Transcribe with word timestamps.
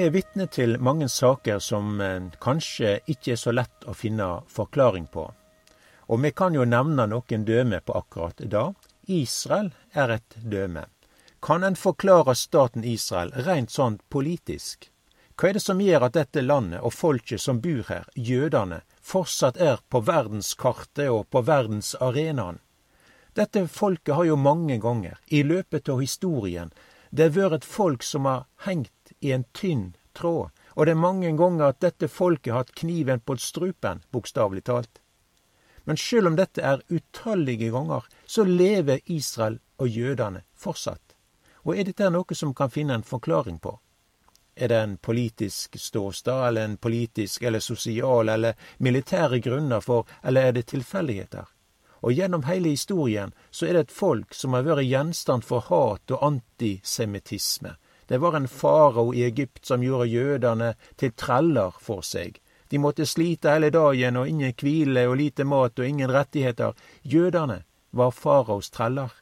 Vi 0.00 0.06
er 0.06 0.14
vitne 0.14 0.46
til 0.48 0.78
mange 0.80 1.10
saker 1.12 1.58
som 1.60 1.98
eh, 2.00 2.30
kanskje 2.40 2.94
ikke 3.12 3.34
er 3.34 3.38
så 3.40 3.52
lett 3.52 3.82
å 3.84 3.92
finne 3.92 4.28
forklaring 4.48 5.10
på. 5.12 5.26
Og 6.08 6.22
vi 6.22 6.30
kan 6.32 6.54
jo 6.56 6.62
nevne 6.64 7.04
noen 7.10 7.42
døme 7.44 7.82
på 7.84 7.98
akkurat 7.98 8.38
det. 8.40 8.62
Israel 9.12 9.68
er 9.92 10.14
et 10.14 10.36
døme. 10.40 10.86
Kan 11.44 11.66
en 11.68 11.76
forklare 11.76 12.32
staten 12.32 12.80
Israel 12.88 13.34
rent 13.44 13.74
sånn 13.74 13.98
politisk? 14.08 14.88
Hva 15.36 15.50
er 15.50 15.58
det 15.58 15.62
som 15.66 15.82
gjør 15.84 16.06
at 16.06 16.16
dette 16.16 16.46
landet 16.46 16.80
og 16.80 16.96
folket 16.96 17.44
som 17.44 17.60
bor 17.60 17.84
her, 17.92 18.08
jødene, 18.16 18.80
fortsatt 19.04 19.60
er 19.60 19.84
på 19.92 20.00
verdenskartet 20.08 21.10
og 21.12 21.28
på 21.28 21.42
verdensarenaen? 21.44 22.62
Dette 23.36 23.66
folket 23.68 24.16
har 24.16 24.30
jo 24.30 24.40
mange 24.40 24.80
ganger, 24.80 25.20
i 25.28 25.44
løpet 25.44 25.92
av 25.92 26.00
historien, 26.00 26.72
det 27.10 27.28
har 27.34 27.50
vært 27.50 27.68
folk 27.68 28.06
som 28.06 28.24
har 28.24 28.46
hengt 28.64 28.94
i 29.20 29.32
en 29.32 29.44
tynn 29.52 29.96
tråd, 30.16 30.50
og 30.74 30.86
det 30.86 30.94
er 30.94 31.02
mange 31.02 31.30
ganger 31.36 31.70
at 31.70 31.80
dette 31.84 32.08
folket 32.08 32.52
har 32.52 32.64
hatt 32.64 32.74
kniven 32.74 33.20
på 33.20 33.36
strupen, 33.36 34.02
bokstavelig 34.10 34.64
talt. 34.64 35.00
Men 35.84 35.96
sjøl 35.96 36.30
om 36.30 36.36
dette 36.38 36.62
er 36.62 36.82
utallige 36.88 37.70
ganger, 37.72 38.04
så 38.26 38.44
lever 38.44 39.00
Israel 39.06 39.58
og 39.80 39.88
jødene 39.88 40.44
fortsatt. 40.54 41.16
Og 41.64 41.76
er 41.76 41.88
dette 41.88 42.10
noe 42.10 42.36
som 42.36 42.54
kan 42.54 42.72
finne 42.72 42.96
en 42.96 43.06
forklaring 43.06 43.58
på? 43.60 43.78
Er 44.56 44.68
det 44.68 44.76
en 44.76 44.96
politisk 44.98 45.78
ståstad, 45.78 46.48
eller 46.48 46.64
en 46.64 46.76
politisk 46.76 47.42
eller 47.42 47.60
sosial 47.60 48.28
eller 48.28 48.54
militære 48.78 49.40
grunner 49.40 49.80
for, 49.80 50.06
eller 50.22 50.48
er 50.48 50.52
det 50.52 50.66
tilfeldigheter? 50.72 51.46
Og 52.00 52.12
gjennom 52.12 52.44
hele 52.48 52.72
historien 52.72 53.32
så 53.50 53.66
er 53.66 53.76
det 53.76 53.80
et 53.80 53.92
folk 53.92 54.34
som 54.34 54.56
har 54.56 54.64
vært 54.64 54.88
gjenstand 54.88 55.44
for 55.44 55.64
hat 55.68 56.12
og 56.12 56.24
antisemittisme, 56.24 57.76
det 58.10 58.18
var 58.18 58.34
en 58.36 58.48
farao 58.48 59.12
i 59.14 59.22
Egypt 59.22 59.66
som 59.66 59.82
gjorde 59.86 60.08
jødene 60.10 60.72
til 60.98 61.12
treller 61.14 61.76
for 61.78 62.02
seg. 62.02 62.40
De 62.70 62.78
måtte 62.82 63.06
slite 63.06 63.52
hele 63.54 63.70
dagen, 63.70 64.18
og 64.18 64.26
ingen 64.26 64.54
hvile 64.58 65.04
og 65.06 65.14
lite 65.20 65.46
mat 65.46 65.78
og 65.78 65.86
ingen 65.86 66.10
rettigheter. 66.10 66.74
Jødene 67.06 67.60
var 67.94 68.10
faraos 68.10 68.70
treller. 68.74 69.14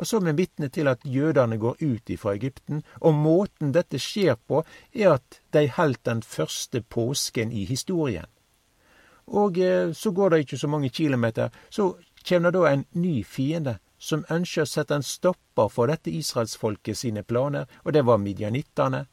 Og 0.00 0.08
så 0.08 0.16
er 0.16 0.30
vi 0.30 0.36
vitne 0.40 0.72
til 0.72 0.88
at 0.88 1.04
jødene 1.04 1.60
går 1.60 1.76
ut 1.84 2.10
ifra 2.16 2.32
Egypten, 2.40 2.82
og 3.00 3.14
måten 3.20 3.76
dette 3.76 4.00
skjer 4.00 4.40
på, 4.48 4.64
er 4.94 5.18
at 5.18 5.40
de 5.52 5.68
holdt 5.76 6.06
den 6.08 6.22
første 6.24 6.80
påsken 6.80 7.52
i 7.52 7.68
historien. 7.68 8.32
Og 9.26 9.58
eh, 9.60 9.92
så 9.92 10.10
går 10.10 10.30
det 10.30 10.38
ikke 10.38 10.58
så 10.64 10.68
mange 10.72 10.88
kilometer, 10.88 11.48
så 11.68 11.98
kommer 12.28 12.50
det 12.50 12.60
da 12.64 12.72
en 12.72 12.86
ny 12.92 13.24
fiende 13.24 13.76
som 14.06 14.24
ønsker 14.30 14.62
å 14.62 14.70
sette 14.70 14.94
en 14.94 15.04
stopper 15.06 15.68
for 15.72 15.90
dette 15.90 16.12
israelsfolket 16.14 16.98
sine 16.98 17.24
planer, 17.26 17.66
og 17.84 17.92
det 17.96 18.04
var 18.06 18.22
midjanittene. 18.22 19.06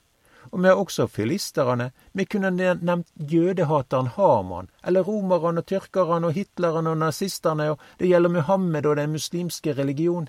Og 0.52 0.59
vi 0.61 0.67
har 0.67 0.75
også 0.75 1.08
filisterne. 1.08 1.91
Vi 2.11 2.25
kunne 2.25 2.52
nevnt 2.52 3.08
jødehateren 3.16 4.11
Haman, 4.17 4.69
eller 4.83 5.08
romerne 5.08 5.64
og 5.64 5.67
tyrkerne 5.71 6.30
og 6.30 6.38
Hitleren 6.38 6.88
og 6.91 6.97
nazistene, 6.97 7.71
og 7.71 7.80
det 7.99 8.11
gjelder 8.11 8.30
Muhammed 8.30 8.86
og 8.86 8.95
den 8.99 9.16
muslimske 9.16 9.73
religion. 9.73 10.27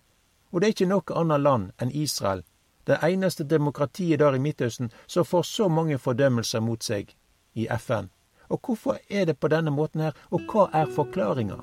Og 0.53 0.61
det 0.61 0.69
er 0.69 0.77
ikke 0.77 0.91
noe 0.93 1.19
annet 1.19 1.43
land 1.43 1.71
enn 1.83 1.91
Israel, 1.91 2.45
det 2.87 3.01
eneste 3.03 3.45
demokratiet 3.45 4.21
der 4.23 4.37
i 4.37 4.39
Midtøsten 4.39 4.93
som 5.07 5.27
får 5.27 5.43
så 5.51 5.69
mange 5.69 5.99
fordømmelser 5.99 6.63
mot 6.63 6.83
seg 6.83 7.17
i 7.55 7.67
FN. 7.79 8.13
Og 8.49 8.61
hvorfor 8.63 9.01
er 9.11 9.25
det 9.25 9.41
på 9.41 9.49
denne 9.49 9.75
måten 9.75 10.01
her, 10.01 10.13
og 10.31 10.47
hva 10.47 10.69
er 10.73 10.87
forklaringa? 10.95 11.59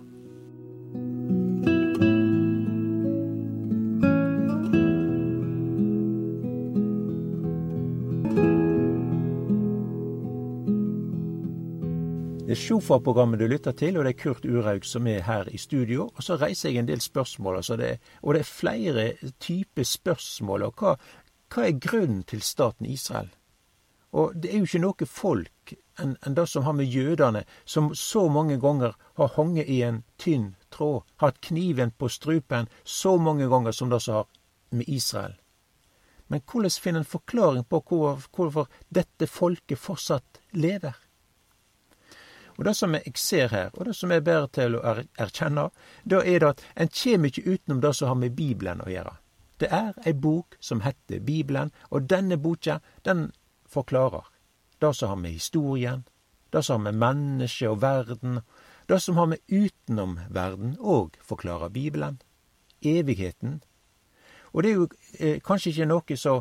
Det 12.51 12.57
er 12.57 12.65
Sjofa-programmet 12.67 13.39
du 13.39 13.45
lytter 13.47 13.71
til, 13.71 13.95
og 13.95 14.03
det 14.03 14.09
er 14.11 14.17
Kurt 14.19 14.43
Uraug 14.43 14.83
som 14.83 15.05
er 15.07 15.21
her 15.23 15.47
i 15.47 15.57
studio. 15.57 16.09
Og 16.17 16.23
så 16.25 16.35
reiser 16.35 16.67
jeg 16.67 16.81
en 16.81 16.87
del 16.89 16.99
spørsmål, 16.99 17.61
altså 17.61 17.77
det, 17.79 17.91
og 18.21 18.33
det 18.35 18.39
er 18.41 18.47
flere 18.49 19.05
typer 19.39 19.85
spørsmål. 19.87 20.65
Og 20.65 20.81
hva, 20.81 20.97
hva, 21.47 21.61
er 21.63 21.77
grunnen 21.79 22.25
til 22.27 22.41
staten 22.43 22.89
Israel? 22.91 23.29
Og 24.11 24.33
det 24.35 24.51
er 24.51 24.57
jo 24.57 24.67
ikke 24.67 24.81
noe 24.83 25.07
folk 25.07 25.73
enn 26.03 26.17
en 26.27 26.35
det 26.35 26.43
som 26.51 26.65
har 26.67 26.75
med 26.75 26.91
jødene, 26.91 27.45
som 27.63 27.87
så 27.95 28.25
mange 28.27 28.57
ganger 28.59 28.97
har 29.21 29.31
hengt 29.37 29.71
i 29.71 29.77
en 29.87 30.01
tynn 30.19 30.49
tråd, 30.75 31.05
hatt 31.23 31.39
kniven 31.47 31.93
på 31.95 32.09
strupen 32.11 32.67
så 32.83 33.15
mange 33.15 33.47
ganger 33.47 33.71
som 33.71 33.93
det 33.93 34.01
som 34.03 34.17
har 34.19 34.27
med 34.75 34.91
Israel. 34.91 35.37
Men 36.27 36.43
hvordan 36.43 36.75
finner 36.75 37.05
en 37.05 37.13
forklaring 37.15 37.63
på 37.63 37.79
hvorfor 37.87 38.67
dette 38.89 39.31
folket 39.31 39.79
fortsatt 39.79 40.43
lever? 40.51 40.99
Og 42.61 42.65
det 42.67 42.75
som 42.77 42.93
jeg 42.93 43.17
ser 43.17 43.47
her, 43.49 43.71
og 43.73 43.87
det 43.87 43.95
som 43.97 44.11
er 44.13 44.19
ber 44.21 44.43
til 44.53 44.75
å 44.77 44.81
erkjenne, 45.17 45.63
da 46.05 46.19
er 46.21 46.43
det 46.43 46.49
at 46.51 46.59
en 46.75 46.91
kjem 46.93 47.23
ikke 47.25 47.41
utenom 47.47 47.79
det 47.81 47.89
som 47.97 48.11
har 48.11 48.19
med 48.21 48.35
Bibelen 48.37 48.83
å 48.85 48.89
gjøre. 48.91 49.15
Det 49.57 49.69
er 49.73 49.95
ei 50.05 50.13
bok 50.13 50.59
som 50.61 50.83
heter 50.85 51.23
Bibelen, 51.25 51.71
og 51.89 52.05
denne 52.09 52.37
boka, 52.37 52.75
den 53.01 53.31
forklarer 53.65 54.29
det 54.77 54.91
som 54.93 55.09
har 55.09 55.17
med 55.23 55.33
historien, 55.39 56.03
det 56.53 56.61
som 56.63 56.77
har 56.77 56.91
med 56.91 56.99
mennesket 57.01 57.69
og 57.71 57.81
verden, 57.81 58.43
det 58.85 58.99
som 59.01 59.17
har 59.17 59.31
med 59.33 59.41
utenom 59.47 60.19
verden, 60.29 60.75
og 60.77 61.17
forklarer 61.25 61.73
Bibelen. 61.73 62.21
Evigheten. 62.85 63.63
Og 64.53 64.63
det 64.63 64.69
er 64.69 64.79
jo 64.83 64.87
eh, 65.17 65.41
kanskje 65.41 65.73
ikke 65.73 65.89
noe 65.89 66.17
så, 66.17 66.37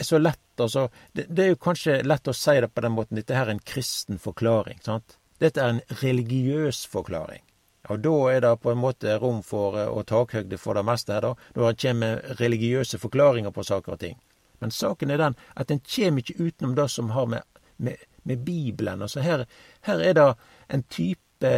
så 0.00 0.18
lett 0.18 0.64
altså, 0.64 0.88
det, 1.12 1.26
det, 1.28 1.44
er 1.44 1.54
jo 1.54 1.60
kanskje 1.68 2.00
lett 2.08 2.28
å 2.28 2.36
si 2.36 2.56
det 2.60 2.72
på 2.72 2.88
den 2.88 2.96
måten. 2.96 3.20
Dette 3.20 3.36
her 3.36 3.50
er 3.50 3.58
en 3.58 3.64
kristen 3.64 4.20
forklaring. 4.22 4.80
sant? 4.84 5.18
Dette 5.42 5.60
er 5.60 5.74
en 5.74 5.80
religiøs 6.02 6.86
forklaring. 6.88 7.42
Og 7.88 8.00
da 8.02 8.14
er 8.32 8.40
det 8.42 8.52
på 8.62 8.72
en 8.72 8.80
måte 8.82 9.18
rom 9.22 9.42
for 9.46 9.76
og 9.78 10.00
eh, 10.00 10.06
takhøgde 10.10 10.58
for 10.58 10.74
det 10.74 10.84
meste 10.86 11.14
her, 11.14 11.22
da, 11.22 11.34
når 11.54 11.66
det 11.68 11.82
kommer 11.82 12.38
religiøse 12.40 12.98
forklaringer 12.98 13.54
på 13.54 13.64
saker 13.66 13.94
og 13.94 14.00
ting. 14.00 14.16
Men 14.58 14.72
saken 14.72 15.10
er 15.10 15.20
den 15.22 15.36
at 15.54 15.70
en 15.70 15.82
kommer 15.84 16.24
ikke 16.24 16.40
utenom 16.42 16.74
det 16.74 16.88
som 16.90 17.12
har 17.14 17.26
med, 17.26 17.42
med, 17.76 17.96
med 18.22 18.44
Bibelen 18.44 19.02
Altså 19.02 19.20
her, 19.20 19.44
her, 19.82 20.00
er 20.00 20.12
det 20.12 20.34
en 20.68 20.82
type 20.82 21.52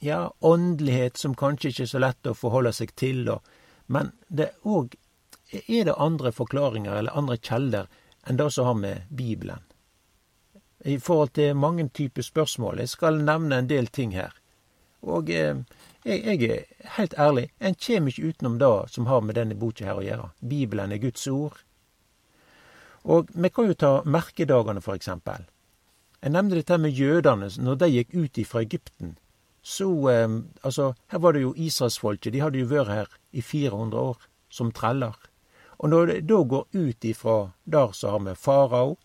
ja, 0.00 0.30
åndelighet 0.40 1.16
som 1.18 1.34
kanskje 1.34 1.72
ikke 1.72 1.82
er 1.82 1.92
så 1.94 2.02
lett 2.04 2.28
å 2.28 2.36
forholde 2.36 2.72
seg 2.72 2.92
til, 2.94 3.24
da. 3.24 3.38
men 3.86 4.12
det 4.28 4.52
òg 4.62 4.94
er 5.64 5.88
det 5.88 5.96
andre 5.96 6.32
forklaringer 6.32 7.00
eller 7.00 7.16
andre 7.16 7.38
kjelder 7.40 7.88
enn 8.28 8.36
det 8.36 8.50
som 8.52 8.68
har 8.68 8.76
med 8.76 9.08
Bibelen 9.08 9.64
i 10.84 10.98
forhold 10.98 11.28
til 11.34 11.56
mange 11.56 11.88
typer 11.88 12.22
spørsmål. 12.22 12.78
Jeg 12.78 12.88
skal 12.88 13.24
nevne 13.24 13.58
en 13.58 13.68
del 13.68 13.86
ting 13.86 14.14
her. 14.14 14.34
Og 15.02 15.30
eh, 15.30 15.56
jeg, 16.04 16.42
er 16.42 16.64
helt 16.96 17.14
ærlig, 17.18 17.50
en 17.60 17.74
kommer 17.74 18.08
ikke 18.08 18.28
utenom 18.28 18.58
det 18.58 18.90
som 18.90 19.06
har 19.06 19.20
med 19.20 19.34
denne 19.34 19.54
boka 19.58 19.84
her 19.84 19.98
å 19.98 20.04
gjøre. 20.04 20.30
Bibelen 20.40 20.92
er 20.92 21.02
Guds 21.02 21.26
ord. 21.26 21.58
Og 23.04 23.30
vi 23.34 23.48
kan 23.48 23.68
jo 23.70 23.74
ta 23.78 23.92
merkedagene, 24.04 24.82
for 24.82 24.98
eksempel. 24.98 25.46
Jeg 26.22 26.34
nevnte 26.34 26.58
dette 26.58 26.78
med 26.78 26.98
jødene 26.98 27.50
når 27.62 27.78
de 27.78 27.90
gikk 27.92 28.14
ut 28.14 28.40
fra 28.46 28.62
Egypten. 28.62 29.16
Så 29.62 29.88
eh, 30.10 30.28
Altså, 30.62 30.94
her 31.08 31.18
var 31.18 31.32
det 31.32 31.42
jo 31.42 31.54
israelsfolket. 31.54 32.32
De 32.32 32.42
hadde 32.42 32.58
jo 32.58 32.70
vært 32.70 32.94
her 32.94 33.18
i 33.32 33.42
400 33.42 33.98
år 33.98 34.28
som 34.50 34.72
treller. 34.72 35.14
Og 35.78 35.90
når 35.90 36.06
de 36.06 36.20
da 36.26 36.42
går 36.42 36.66
ut 36.74 37.04
ifra 37.04 37.52
der 37.64 37.92
så 37.92 38.10
har 38.10 38.24
vi 38.24 38.34
farao, 38.34 38.96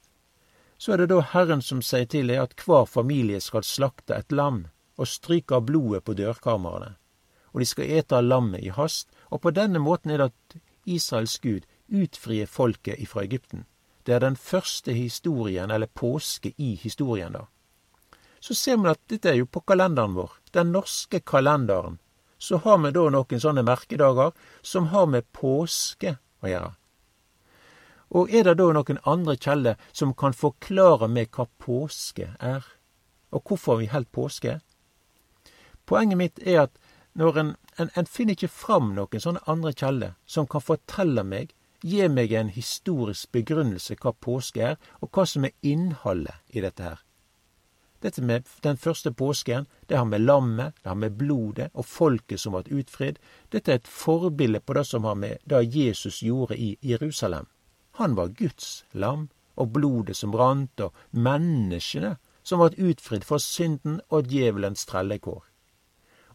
så 0.84 0.92
er 0.92 0.98
det 1.00 1.14
da 1.14 1.22
Herren 1.24 1.62
som 1.64 1.80
sier 1.80 2.10
til 2.12 2.28
deg 2.28 2.42
at 2.42 2.54
hver 2.60 2.84
familie 2.92 3.40
skal 3.40 3.64
slakte 3.64 4.18
et 4.18 4.34
lam 4.36 4.66
og 5.00 5.08
stryke 5.08 5.56
av 5.56 5.70
blodet 5.70 6.02
på 6.04 6.16
dørkamrene. 6.20 6.90
Og 7.56 7.64
de 7.64 7.68
skal 7.70 7.94
ete 8.02 8.18
av 8.18 8.28
lammet 8.28 8.66
i 8.68 8.74
hast, 8.76 9.08
og 9.32 9.46
på 9.46 9.54
denne 9.56 9.80
måten 9.80 10.12
er 10.12 10.20
det 10.20 10.28
at 10.34 10.58
Israels 10.84 11.38
Gud 11.40 11.64
utfrier 11.88 12.52
folket 12.52 13.00
ifra 13.00 13.24
Egypten. 13.24 13.64
Det 14.04 14.18
er 14.18 14.26
den 14.26 14.36
første 14.36 14.92
historien, 14.92 15.72
eller 15.72 15.88
påske 15.88 16.52
i 16.58 16.74
historien, 16.76 17.32
da. 17.32 17.46
Så 18.44 18.52
ser 18.52 18.84
vi 18.84 18.92
at 18.92 19.00
dette 19.08 19.32
er 19.32 19.40
jo 19.40 19.48
på 19.48 19.64
kalenderen 19.64 20.20
vår, 20.20 20.36
den 20.52 20.76
norske 20.76 21.24
kalenderen. 21.24 22.02
Så 22.36 22.60
har 22.66 22.84
vi 22.84 22.92
da 22.92 23.08
noen 23.08 23.40
sånne 23.40 23.64
merkedager 23.64 24.36
som 24.60 24.92
har 24.92 25.08
med 25.08 25.32
påske 25.32 26.18
å 26.44 26.52
gjøre. 26.52 26.76
Og 28.14 28.30
er 28.30 28.46
det 28.46 28.60
da 28.60 28.70
noen 28.76 29.02
andre 29.10 29.36
kjelder 29.42 29.80
som 29.92 30.14
kan 30.14 30.36
forklare 30.38 31.10
meg 31.10 31.34
hva 31.34 31.48
påske 31.58 32.30
er, 32.40 32.66
og 33.34 33.42
hvorfor 33.50 33.80
vi 33.82 33.90
holder 33.90 34.14
påske? 34.14 34.60
Poenget 35.90 36.20
mitt 36.20 36.44
er 36.46 36.68
at 36.68 36.78
når 37.18 37.40
en, 37.40 37.56
en, 37.78 37.90
en 37.98 38.10
finner 38.10 38.38
ikke 38.38 38.54
fram 38.54 38.94
noen 38.94 39.22
sånne 39.22 39.42
andre 39.50 39.74
kjelder 39.74 40.14
som 40.30 40.48
kan 40.50 40.62
fortelle 40.62 41.26
meg, 41.26 41.56
gi 41.84 42.06
meg 42.08 42.32
en 42.38 42.54
historisk 42.54 43.32
begrunnelse 43.36 43.98
hva 44.00 44.14
påske 44.14 44.62
er, 44.74 44.78
og 45.02 45.10
hva 45.12 45.26
som 45.28 45.50
er 45.50 45.58
innholdet 45.62 46.38
i 46.54 46.64
dette 46.64 46.86
her. 46.86 47.02
Dette 48.04 48.22
med 48.22 48.48
den 48.64 48.78
første 48.78 49.14
påsken, 49.16 49.66
det 49.88 49.98
har 49.98 50.06
med 50.06 50.22
lammet, 50.22 50.76
det 50.84 50.90
har 50.90 51.00
med 51.00 51.18
blodet 51.18 51.70
og 51.74 51.86
folket 51.88 52.40
som 52.40 52.56
ble 52.56 52.80
utfridd. 52.80 53.20
Dette 53.52 53.72
er 53.72 53.80
et 53.80 53.88
forbilde 53.88 54.60
på 54.60 54.76
det 54.76 54.86
som 54.88 55.08
har 55.08 55.16
med 55.16 55.44
det 55.48 55.64
Jesus 55.76 56.22
gjorde 56.24 56.58
i 56.60 56.76
Jerusalem. 56.84 57.48
Han 58.00 58.16
var 58.16 58.34
Guds 58.38 58.86
lam, 58.94 59.30
og 59.56 59.74
blodet 59.74 60.16
som 60.18 60.34
rant, 60.34 60.80
og 60.82 60.94
menneskene 61.12 62.16
som 62.44 62.62
ble 62.62 62.90
utfridd 62.90 63.26
for 63.28 63.42
synden 63.42 64.00
og 64.10 64.30
djevelens 64.32 64.86
trellekår. 64.90 65.44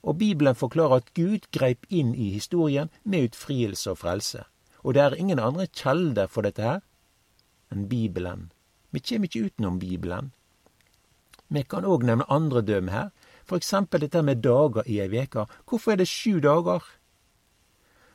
Og 0.02 0.18
Bibelen 0.18 0.54
forklarer 0.54 1.02
at 1.02 1.14
Gud 1.14 1.48
greip 1.52 1.86
inn 1.90 2.14
i 2.14 2.30
historien 2.30 2.90
med 3.02 3.30
utfrielse 3.30 3.90
og 3.90 3.98
frelse. 4.04 4.44
Og 4.86 4.94
det 4.94 5.02
er 5.02 5.18
ingen 5.18 5.42
andre 5.42 5.66
kjelder 5.66 6.30
for 6.30 6.46
dette 6.46 6.62
her 6.62 6.80
enn 7.74 7.88
Bibelen. 7.90 8.48
Vi 8.90 9.02
kommer 9.04 9.28
ikkje 9.28 9.50
utenom 9.50 9.78
Bibelen. 9.82 10.30
Vi 11.48 11.62
kan 11.64 11.84
òg 11.84 12.06
nevne 12.06 12.28
andre 12.32 12.62
døm 12.62 12.88
her, 12.92 13.10
for 13.44 13.56
eksempel 13.56 14.00
dette 14.00 14.22
med 14.22 14.42
dager 14.44 14.86
i 14.86 15.00
ei 15.00 15.22
uke. 15.22 15.46
Hvorfor 15.66 15.92
er 15.92 16.00
det 16.00 16.08
sju 16.08 16.40
dager? 16.40 16.84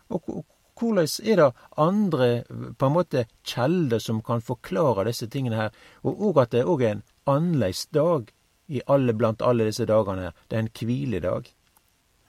Og 0.10 0.45
korleis 0.83 1.19
er 1.24 1.39
det 1.39 1.50
andre 1.80 2.30
på 2.51 2.89
en 2.89 2.95
måte 2.97 3.25
kjelder 3.47 4.03
som 4.03 4.21
kan 4.25 4.44
forklare 4.44 5.07
disse 5.07 5.30
tingene 5.31 5.59
her, 5.62 5.75
og 6.03 6.19
òg 6.30 6.44
at 6.44 6.56
det 6.56 6.68
òg 6.68 6.83
er 6.83 6.95
en 6.97 7.03
annerledes 7.30 7.85
dag 7.95 8.31
i 8.68 8.81
alle, 8.91 9.15
blant 9.15 9.44
alle 9.44 9.68
disse 9.69 9.88
dagene. 9.88 10.33
Det 10.47 10.57
er 10.57 10.65
en 10.65 10.74
hviledag. 10.75 11.47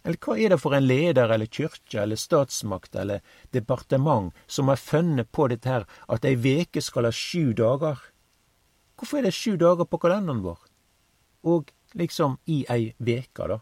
Eller 0.05 0.21
hva 0.21 0.37
er 0.37 0.53
det 0.53 0.61
for 0.61 0.77
en 0.77 0.85
leder 0.85 1.31
eller 1.33 1.49
kyrkje 1.49 2.03
eller 2.03 2.21
statsmakt 2.21 2.97
eller 3.01 3.23
departement 3.56 4.35
som 4.47 4.69
har 4.69 4.77
funnet 4.77 5.31
på 5.33 5.49
dette 5.49 5.71
her, 5.71 5.87
at 6.12 6.27
ei 6.29 6.37
veke 6.37 6.83
skal 6.85 7.09
ha 7.09 7.12
sju 7.15 7.55
dager? 7.56 8.03
Hvorfor 9.01 9.19
er 9.19 9.31
det 9.31 9.35
sju 9.35 9.56
dager 9.59 9.89
på 9.89 9.99
kalenderen 10.03 10.45
vår? 10.45 10.61
Og 11.49 11.73
liksom 11.97 12.37
i 12.45 12.62
ei 12.71 12.93
veke, 12.99 13.49
da? 13.49 13.59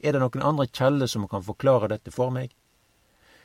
Er 0.00 0.16
det 0.16 0.24
noen 0.24 0.42
andre 0.42 0.66
kjelder 0.66 1.08
som 1.12 1.28
kan 1.30 1.44
forklare 1.46 1.92
dette 1.92 2.12
for 2.12 2.34
meg? 2.34 2.50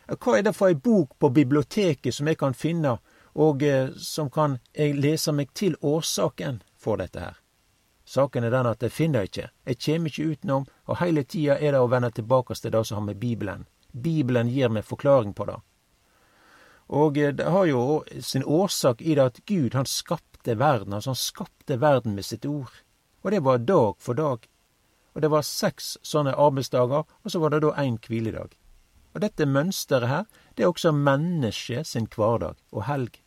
Hva 0.08 0.38
er 0.38 0.44
det 0.46 0.54
for 0.54 0.70
ei 0.70 0.78
bok 0.78 1.16
på 1.20 1.32
biblioteket 1.34 2.14
som 2.14 2.28
jeg 2.30 2.38
kan 2.38 2.54
finne, 2.54 2.98
og 3.36 3.64
eh, 3.66 3.90
som 3.98 4.30
kan 4.30 4.60
jeg 4.74 4.94
lese 5.00 5.34
meg 5.34 5.54
til 5.58 5.76
årsaken 5.82 6.62
for 6.78 7.02
dette 7.02 7.20
her? 7.20 7.40
Saken 8.06 8.46
er 8.46 8.54
den 8.54 8.70
at 8.70 8.84
jeg 8.86 8.94
finner 8.94 9.26
ikke, 9.26 9.50
jeg 9.66 9.80
kjem 9.82 10.06
ikke 10.06 10.28
utenom, 10.30 10.68
og 10.86 11.00
heile 11.02 11.24
tida 11.26 11.58
er 11.58 11.74
det 11.74 11.82
å 11.82 11.90
vende 11.90 12.12
tilbake 12.14 12.54
til 12.54 12.72
det 12.76 12.84
som 12.86 13.00
har 13.00 13.08
med 13.08 13.18
Bibelen. 13.18 13.66
Bibelen 13.92 14.52
gir 14.54 14.70
meg 14.70 14.86
forklaring 14.86 15.34
på 15.34 15.48
det. 15.50 15.58
Og 16.94 17.18
eh, 17.18 17.34
det 17.34 17.50
har 17.50 17.66
jo 17.66 18.04
sin 18.22 18.46
årsak 18.46 19.02
i 19.02 19.16
det 19.18 19.26
at 19.26 19.40
Gud, 19.50 19.74
han 19.74 19.90
skapte 19.90 20.60
verden, 20.60 20.94
altså 20.94 21.16
han 21.16 21.24
skapte 21.24 21.80
verden 21.82 22.14
med 22.14 22.26
sitt 22.26 22.46
ord. 22.46 22.70
Og 23.24 23.32
det 23.34 23.42
var 23.42 23.58
dag 23.58 23.96
for 23.98 24.14
dag. 24.14 24.46
Og 25.16 25.22
det 25.22 25.32
var 25.34 25.48
seks 25.48 25.96
sånne 26.06 26.36
arbeidsdager, 26.38 27.10
og 27.10 27.32
så 27.32 27.42
var 27.42 27.56
det 27.56 27.64
da 27.66 27.74
én 27.82 27.98
hviledag. 27.98 28.54
Og 29.16 29.24
dette 29.24 29.48
mønsteret 29.48 30.12
her, 30.12 30.26
det 30.56 30.66
er 30.66 30.74
også 30.74 30.92
mennesket 30.92 31.88
sin 31.88 32.10
hverdag 32.12 32.60
og 32.76 32.84
helg. 32.90 33.22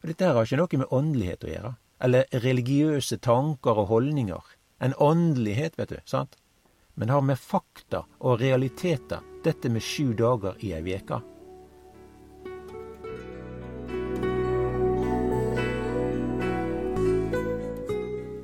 Og 0.00 0.08
dette 0.08 0.24
her 0.24 0.34
har 0.38 0.48
ikke 0.48 0.60
noe 0.62 0.80
med 0.80 0.92
åndelighet 0.96 1.44
å 1.44 1.54
gjøre 1.54 1.76
eller 2.00 2.24
religiøse 2.32 3.18
tanker 3.20 3.76
og 3.82 3.90
holdninger. 3.90 4.44
En 4.80 4.94
åndelighet, 4.96 5.76
vet 5.78 5.92
du. 5.92 5.98
sant? 6.04 6.36
Men 6.94 7.08
har 7.08 7.20
med 7.20 7.38
fakta 7.38 8.04
og 8.18 8.40
realiteter, 8.40 9.20
dette 9.44 9.68
med 9.68 9.84
sju 9.84 10.12
dager 10.16 10.56
i 10.64 10.72
ei 10.72 10.96
uke. 10.96 11.20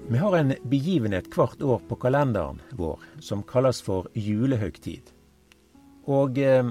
Vi 0.07 0.21
har 0.23 0.37
en 0.37 0.55
begivenhet 0.63 1.27
hvert 1.35 1.63
år 1.63 1.83
på 1.89 1.97
kalenderen 2.01 2.61
vår 2.73 3.01
som 3.21 3.43
kalles 3.43 3.83
for 3.83 4.07
julehøgtid. 4.15 5.16
Og 6.07 6.39
eh, 6.39 6.71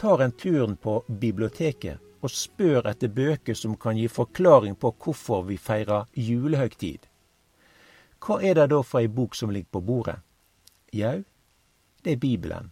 tar 0.00 0.22
en 0.24 0.32
turen 0.32 0.76
på 0.76 1.02
biblioteket 1.06 2.00
og 2.22 2.30
spør 2.30 2.86
etter 2.90 3.10
bøker 3.10 3.54
som 3.58 3.74
kan 3.76 3.98
gi 3.98 4.08
forklaring 4.08 4.76
på 4.78 4.92
hvorfor 5.04 5.42
vi 5.48 5.58
feirer 5.58 6.06
julehøgtid. 6.14 7.08
Hva 8.22 8.38
er 8.38 8.54
det 8.54 8.68
da 8.70 8.78
for 8.86 9.02
ei 9.02 9.10
bok 9.10 9.34
som 9.34 9.50
ligger 9.50 9.74
på 9.74 9.82
bordet? 9.82 10.20
Jau, 10.94 11.24
det 12.02 12.12
er 12.12 12.22
Bibelen. 12.22 12.70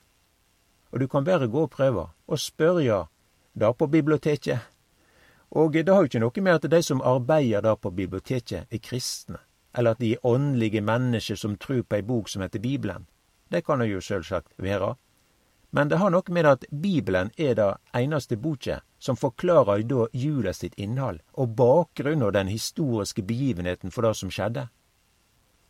Og 0.93 1.00
du 1.00 1.08
kan 1.08 1.25
bare 1.25 1.49
gå 1.49 1.64
og 1.67 1.70
prøve, 1.70 2.06
og 2.26 2.38
spørre 2.38 3.06
da 3.55 3.73
på 3.73 3.87
biblioteket. 3.87 4.61
Og 5.50 5.73
det 5.73 5.88
har 5.88 6.02
jo 6.02 6.11
ikke 6.11 6.23
noe 6.23 6.43
med 6.43 6.55
at 6.55 6.70
de 6.70 6.82
som 6.82 7.02
arbeider 7.02 7.62
da 7.67 7.75
på 7.75 7.91
biblioteket, 7.91 8.70
er 8.70 8.79
kristne, 8.79 9.38
eller 9.75 9.91
at 9.97 10.02
de 10.02 10.12
er 10.14 10.26
åndelige 10.26 10.81
mennesker 10.81 11.37
som 11.37 11.56
tror 11.56 11.82
på 11.82 11.97
ei 11.97 12.06
bok 12.06 12.29
som 12.29 12.43
heter 12.43 12.62
Bibelen. 12.62 13.06
Det 13.50 13.64
kan 13.67 13.82
det 13.82 13.91
jo 13.91 14.00
sjølsagt 14.00 14.55
være. 14.58 14.94
Men 15.70 15.88
det 15.88 16.00
har 16.02 16.11
noe 16.11 16.34
med 16.34 16.46
at 16.46 16.64
Bibelen 16.70 17.31
er 17.38 17.55
det 17.55 17.69
eneste 17.94 18.37
boka 18.37 18.81
som 18.99 19.17
forklarer 19.17 19.84
da 19.87 20.08
jula 20.12 20.52
sitt 20.52 20.75
innhold, 20.75 21.20
og 21.32 21.55
bakgrunnen 21.56 22.26
og 22.26 22.34
den 22.34 22.50
historiske 22.50 23.22
begivenheten 23.22 23.94
for 23.94 24.02
det 24.02 24.17
som 24.19 24.32
skjedde. 24.34 24.67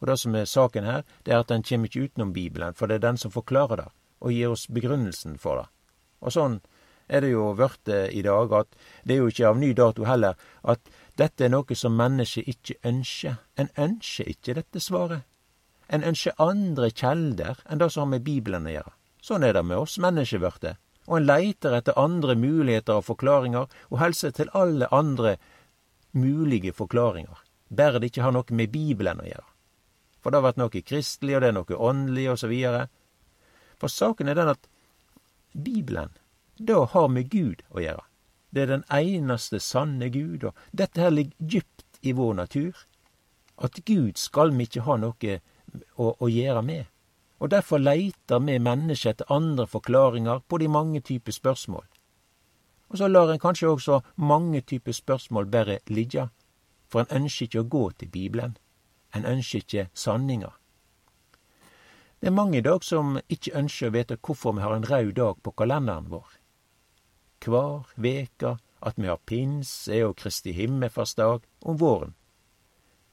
Og 0.01 0.09
det 0.09 0.17
som 0.19 0.35
er 0.35 0.49
saken 0.49 0.89
her, 0.89 1.03
det 1.25 1.35
er 1.35 1.43
at 1.45 1.53
den 1.53 1.63
kommer 1.63 1.91
ikke 1.91 2.09
utenom 2.09 2.33
Bibelen, 2.33 2.75
for 2.75 2.89
det 2.89 2.99
er 2.99 3.09
den 3.11 3.21
som 3.21 3.31
forklarer 3.31 3.77
det, 3.77 3.89
og 4.21 4.33
gir 4.33 4.55
oss 4.55 4.67
begrunnelsen 4.73 5.37
for 5.39 5.61
det. 5.61 5.67
Og 6.25 6.33
sånn 6.33 6.61
er 7.09 7.21
det 7.21 7.33
jo 7.35 7.51
blitt 7.59 7.91
i 7.91 8.23
dag, 8.25 8.53
at 8.53 8.73
det 9.05 9.15
er 9.15 9.21
jo 9.21 9.33
ikke 9.33 9.49
av 9.51 9.59
ny 9.61 9.73
dato 9.77 10.07
heller, 10.09 10.39
at 10.63 10.81
dette 11.21 11.45
er 11.45 11.53
noe 11.53 11.77
som 11.77 11.99
mennesket 11.99 12.49
ikke 12.49 12.79
ønsker. 12.89 13.37
En 13.61 13.69
ønsker 13.77 14.31
ikke 14.33 14.57
dette 14.57 14.81
svaret. 14.81 15.27
En 15.91 16.07
ønsker 16.07 16.39
andre 16.39 16.89
kjelder 16.89 17.61
enn 17.69 17.83
det 17.83 17.91
som 17.93 18.07
har 18.07 18.15
med 18.15 18.25
Bibelen 18.25 18.69
å 18.71 18.73
gjøre. 18.73 18.95
Sånn 19.21 19.45
er 19.45 19.55
det 19.57 19.65
med 19.67 19.81
oss 19.83 19.99
menneskevørte, 20.01 20.77
og 21.09 21.17
en 21.19 21.29
leiter 21.29 21.75
etter 21.77 21.99
andre 22.01 22.37
muligheter 22.39 23.01
og 23.01 23.07
forklaringer, 23.09 23.69
og 23.91 24.01
helser 24.01 24.33
til 24.37 24.53
alle 24.57 24.89
andre 24.95 25.37
mulige 26.17 26.73
forklaringer, 26.73 27.43
bare 27.69 28.01
det 28.01 28.11
ikke 28.11 28.25
har 28.27 28.35
noe 28.35 28.57
med 28.57 28.73
Bibelen 28.73 29.21
å 29.23 29.29
gjøre. 29.29 29.47
For 30.21 30.31
det 30.31 30.41
har 30.41 30.49
vært 30.49 30.61
noe 30.61 30.83
kristelig, 30.85 31.37
og 31.37 31.43
det 31.43 31.49
er 31.51 31.57
noe 31.57 31.81
åndelig, 31.91 32.27
og 32.33 32.39
så 32.41 32.51
videre. 32.51 32.87
For 33.81 33.93
saken 33.93 34.29
er 34.29 34.37
den 34.37 34.53
at 34.53 34.69
Bibelen, 35.53 36.13
da 36.61 36.85
har 36.93 37.09
med 37.09 37.31
Gud 37.33 37.65
å 37.71 37.81
gjøre. 37.81 38.05
Det 38.51 38.65
er 38.65 38.73
den 38.73 38.85
eneste 38.93 39.61
sanne 39.63 40.11
Gud, 40.13 40.45
og 40.45 40.57
dette 40.77 41.01
her 41.01 41.15
ligger 41.15 41.37
dypt 41.39 42.01
i 42.03 42.13
vår 42.17 42.35
natur. 42.43 42.85
At 43.57 43.79
Gud 43.87 44.19
skal 44.19 44.53
vi 44.57 44.67
ikke 44.67 44.85
ha 44.85 44.97
noe 45.01 45.39
å, 45.97 46.13
å 46.13 46.29
gjøre 46.29 46.65
med 46.67 46.90
og 47.41 47.51
derfor 47.51 47.81
leiter 47.81 48.43
vi 48.45 48.59
mennesker 48.61 49.15
etter 49.15 49.33
andre 49.33 49.67
forklaringer 49.67 50.43
på 50.49 50.59
de 50.61 50.69
mange 50.69 51.01
typer 51.01 51.33
spørsmål. 51.33 51.87
Og 52.91 52.99
så 52.99 53.09
lar 53.09 53.31
en 53.33 53.41
kanskje 53.41 53.69
også 53.69 54.01
mange 54.17 54.61
typer 54.61 54.93
spørsmål 54.93 55.47
bare 55.47 55.79
ligge, 55.87 56.29
for 56.89 57.01
en 57.01 57.23
ønsker 57.23 57.47
ikke 57.47 57.63
å 57.63 57.71
gå 57.71 57.85
til 57.99 58.09
Bibelen. 58.09 58.57
En 59.15 59.27
ønsker 59.27 59.63
ikke 59.65 59.89
sanninga. 59.95 60.51
Det 62.21 62.29
er 62.29 62.37
mange 62.37 62.59
i 62.59 62.65
dag 62.67 62.85
som 62.85 63.17
ikke 63.33 63.57
ønsker 63.57 63.89
å 63.89 63.95
vite 63.95 64.19
hvorfor 64.21 64.53
vi 64.53 64.61
har 64.61 64.75
en 64.77 64.85
rød 64.85 65.15
dag 65.17 65.39
på 65.43 65.55
kalenderen 65.57 66.11
vår. 66.11 66.27
Hver 67.41 67.87
veke 67.97 68.59
at 68.85 68.99
vi 68.99 69.09
har 69.09 69.23
pinse 69.25 70.03
og 70.05 70.19
Kristi 70.21 70.53
himmelfartsdag 70.53 71.47
om 71.65 71.79
våren. 71.81 72.13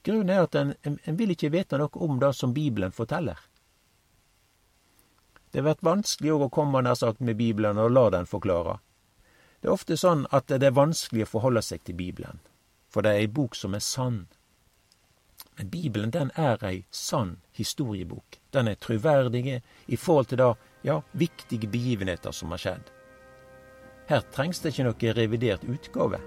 Grunnen 0.04 0.34
er 0.34 0.44
at 0.44 0.58
en, 0.58 0.74
en, 0.84 1.16
vil 1.16 1.32
ikke 1.32 1.52
vite 1.52 1.78
noe 1.80 2.04
om 2.04 2.20
det 2.20 2.34
som 2.36 2.52
Bibelen 2.52 2.92
forteller. 2.92 3.40
Det 5.50 5.62
blir 5.64 5.80
vanskelig 5.80 6.34
å 6.34 6.50
komme 6.52 6.82
nær 6.84 6.98
sagt 6.98 7.20
med 7.24 7.38
Bibelen 7.38 7.78
og 7.80 7.92
la 7.94 8.08
den 8.12 8.28
forklare. 8.28 8.78
Det 9.60 9.68
er 9.68 9.74
ofte 9.74 9.96
sånn 9.98 10.26
at 10.30 10.50
det 10.52 10.66
er 10.68 10.76
vanskelig 10.76 11.24
å 11.24 11.32
forholde 11.32 11.62
seg 11.64 11.82
til 11.84 11.96
Bibelen, 11.98 12.38
for 12.88 13.02
det 13.02 13.14
er 13.14 13.24
ei 13.24 13.30
bok 13.40 13.56
som 13.58 13.74
er 13.74 13.82
sann. 13.82 14.26
Men 15.58 15.70
Bibelen 15.72 16.12
den 16.14 16.30
er 16.38 16.62
ei 16.62 16.84
sann 16.94 17.38
historiebok. 17.58 18.38
Den 18.54 18.68
er 18.68 18.78
troverdig 18.78 19.60
i 19.86 19.96
forhold 19.96 20.30
til 20.30 20.42
da, 20.42 20.52
ja, 20.86 21.00
viktige 21.12 21.70
begivenheter 21.70 22.30
som 22.30 22.54
har 22.54 22.62
skjedd. 22.62 22.92
Her 24.08 24.22
trengs 24.32 24.62
det 24.62 24.72
ikke 24.72 24.86
noe 24.86 25.16
revidert 25.18 25.66
utgave. 25.66 26.22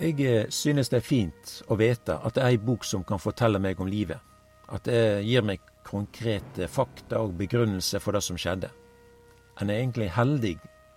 Jeg 0.00 0.20
eh, 0.24 0.46
synes 0.48 0.88
det 0.88 0.96
er 0.96 1.04
fint 1.04 1.50
å 1.68 1.76
vite 1.76 2.14
at 2.24 2.32
det 2.32 2.40
er 2.40 2.54
ei 2.54 2.58
bok 2.64 2.86
som 2.88 3.02
kan 3.04 3.20
fortelle 3.20 3.60
meg 3.60 3.80
om 3.84 3.88
livet. 3.90 4.16
At 4.72 4.86
det 4.88 5.26
gir 5.28 5.44
meg 5.44 5.60
konkrete 5.84 6.68
fakta 6.72 7.18
og 7.20 7.34
begrunnelse 7.36 8.00
for 8.00 8.16
det 8.16 8.22
som 8.24 8.38
skjedde. 8.40 8.70
En 9.60 9.68
er 9.68 9.82
egentlig 9.82 10.08
heldig 10.14 10.54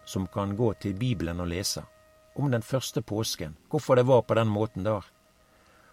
som 0.07 0.27
kan 0.31 0.53
gå 0.55 0.69
til 0.79 0.95
Bibelen 0.95 1.41
og 1.43 1.49
lese 1.51 1.83
om 2.39 2.47
den 2.51 2.63
første 2.63 3.01
påsken, 3.01 3.57
hvorfor 3.69 3.99
det 3.99 4.07
var 4.07 4.23
på 4.23 4.37
den 4.39 4.47
måten 4.47 4.87
der. 4.87 5.03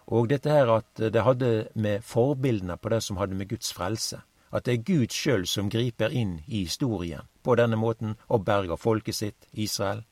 Og 0.07 0.29
dette 0.31 0.51
her 0.51 0.71
at 0.77 1.03
det 1.13 1.25
hadde 1.27 1.69
med 1.75 2.07
forbildene 2.07 2.77
på 2.79 2.95
det 2.95 3.03
som 3.03 3.19
hadde 3.19 3.35
med 3.35 3.51
Guds 3.51 3.73
frelse. 3.75 4.21
At 4.55 4.67
det 4.67 4.73
er 4.73 4.87
Gud 4.87 5.11
sjøl 5.15 5.47
som 5.47 5.71
griper 5.71 6.15
inn 6.15 6.41
i 6.47 6.63
historien 6.63 7.27
på 7.43 7.59
denne 7.59 7.79
måten 7.79 8.17
og 8.29 8.45
berger 8.47 8.79
folket 8.79 9.19
sitt, 9.19 9.51
Israel. 9.53 10.05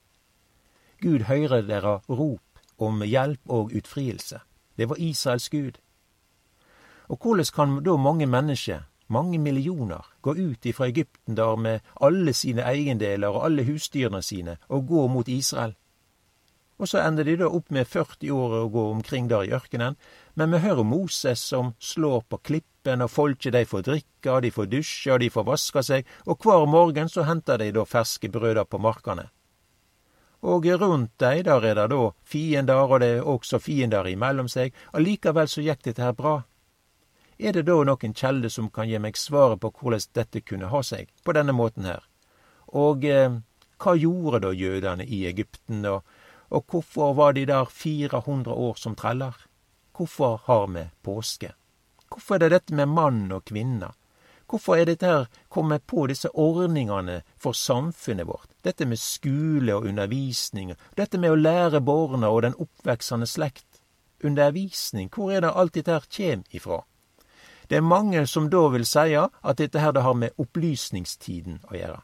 Gud 0.99 1.28
hører 1.31 1.62
dere 1.62 2.00
rop 2.09 2.43
om 2.78 3.02
hjelp 3.02 3.40
og 3.49 3.75
utfrielse. 3.75 4.40
Det 4.78 4.88
var 4.88 4.97
Israels 4.99 5.49
Gud. 5.49 5.78
Og 7.08 7.18
hvordan 7.23 7.54
kan 7.54 7.82
da 7.85 7.97
mange 7.97 8.26
mennesker 8.26 8.87
mange 9.08 9.38
millioner, 9.38 10.04
gå 10.20 10.35
ut 10.37 10.66
ifra 10.66 10.87
Egypten 10.87 11.37
der 11.37 11.56
med 11.56 11.80
alle 12.00 12.32
sine 12.32 12.64
eiendeler 12.68 13.32
og 13.32 13.44
alle 13.47 13.64
husdyrene 13.64 14.23
sine, 14.23 14.58
og 14.68 14.87
gå 14.88 15.06
mot 15.08 15.28
Israel. 15.28 15.75
Og 16.78 16.88
så 16.88 17.00
ender 17.02 17.25
de 17.25 17.37
da 17.40 17.49
opp 17.50 17.73
med 17.75 17.88
40 17.90 18.30
år 18.30 18.52
å 18.61 18.68
gå 18.70 18.85
omkring 18.92 19.26
der 19.30 19.49
i 19.49 19.54
ørkenen, 19.56 19.97
men 20.38 20.52
vi 20.52 20.61
hører 20.62 20.87
Moses 20.87 21.40
som 21.40 21.73
slår 21.80 22.23
på 22.28 22.38
klippen, 22.50 23.02
og 23.02 23.11
folket 23.11 23.56
de 23.56 23.64
får 23.66 23.82
drikke, 23.88 24.30
og 24.30 24.42
de 24.44 24.52
får 24.54 24.70
dusje, 24.70 25.12
og 25.12 25.20
de 25.25 25.30
får 25.30 25.49
vaske 25.49 25.82
seg, 25.82 26.12
og 26.26 26.44
hver 26.44 26.68
morgen 26.70 27.11
så 27.11 27.26
henter 27.26 27.58
de 27.58 27.73
da 27.75 27.85
ferske 27.88 28.30
brøder 28.30 28.68
på 28.68 28.78
markene. 28.78 29.26
Og 30.42 30.66
rundt 30.80 31.18
dei 31.18 31.42
der 31.42 31.64
er 31.64 31.75
det 31.75 31.88
da 31.90 32.11
fiender, 32.23 32.85
og 32.87 33.00
det 33.00 33.09
er 33.16 33.26
også 33.26 33.59
fiender 33.59 34.07
imellom 34.07 34.49
seg, 34.49 34.75
allikevel 34.92 35.49
så 35.49 35.62
gikk 35.62 35.83
dette 35.83 36.02
her 36.02 36.12
bra. 36.12 36.42
Er 37.38 37.52
det 37.52 37.66
da 37.66 37.75
noen 37.87 38.14
kjelde 38.14 38.50
som 38.50 38.71
kan 38.71 38.88
gi 38.88 38.99
meg 38.99 39.16
svaret 39.16 39.61
på 39.61 39.71
hvordan 39.71 40.07
dette 40.14 40.40
kunne 40.40 40.71
ha 40.71 40.83
seg 40.83 41.11
på 41.25 41.35
denne 41.35 41.54
måten 41.54 41.87
her? 41.87 42.02
Og 42.75 43.04
eh, 43.04 43.38
hva 43.78 43.95
gjorde 43.95 44.42
da 44.47 44.50
jødene 44.54 45.07
i 45.07 45.25
Egypten, 45.26 45.85
og, 45.87 46.02
og 46.50 46.64
hvorfor 46.66 47.14
var 47.14 47.33
de 47.33 47.47
der 47.47 47.64
400 47.64 48.50
år 48.54 48.75
som 48.75 48.95
treller? 48.99 49.35
Hvorfor 49.95 50.40
har 50.45 50.66
vi 50.75 50.85
påske? 51.02 51.52
Hvorfor 52.09 52.35
er 52.35 52.47
det 52.47 52.50
dette 52.50 52.75
med 52.75 52.90
mann 52.90 53.33
og 53.33 53.45
kvinne? 53.50 53.90
Hvorfor 54.49 54.81
er 54.81 54.87
dette 54.88 55.07
her 55.07 55.26
kommet 55.52 55.83
på 55.87 56.07
disse 56.09 56.31
ordningene 56.33 57.21
for 57.37 57.52
samfunnet 57.52 58.26
vårt? 58.26 58.49
Dette 58.64 58.87
med 58.88 58.97
skole 58.97 59.75
og 59.75 59.85
undervisning, 59.90 60.73
dette 60.97 61.19
med 61.21 61.35
å 61.35 61.40
lære 61.40 61.83
barna 61.85 62.31
og 62.33 62.47
den 62.47 62.55
oppveksende 62.57 63.26
slekt. 63.28 63.67
Undervisning, 64.25 65.11
hvor 65.12 65.35
er 65.35 65.45
det 65.45 65.52
alt 65.52 65.75
dette 65.76 65.93
her 65.93 66.07
kjem 66.09 66.45
ifra? 66.50 66.81
Det 67.69 67.76
er 67.76 67.85
mange 67.85 68.25
som 68.26 68.49
da 68.49 68.62
vil 68.73 68.87
seie 68.88 69.26
at 69.28 69.59
dette 69.61 69.83
her 69.85 69.93
det 69.93 70.02
har 70.02 70.17
med 70.17 70.40
opplysningstiden 70.40 71.61
å 71.69 71.75
gjøre. 71.76 71.99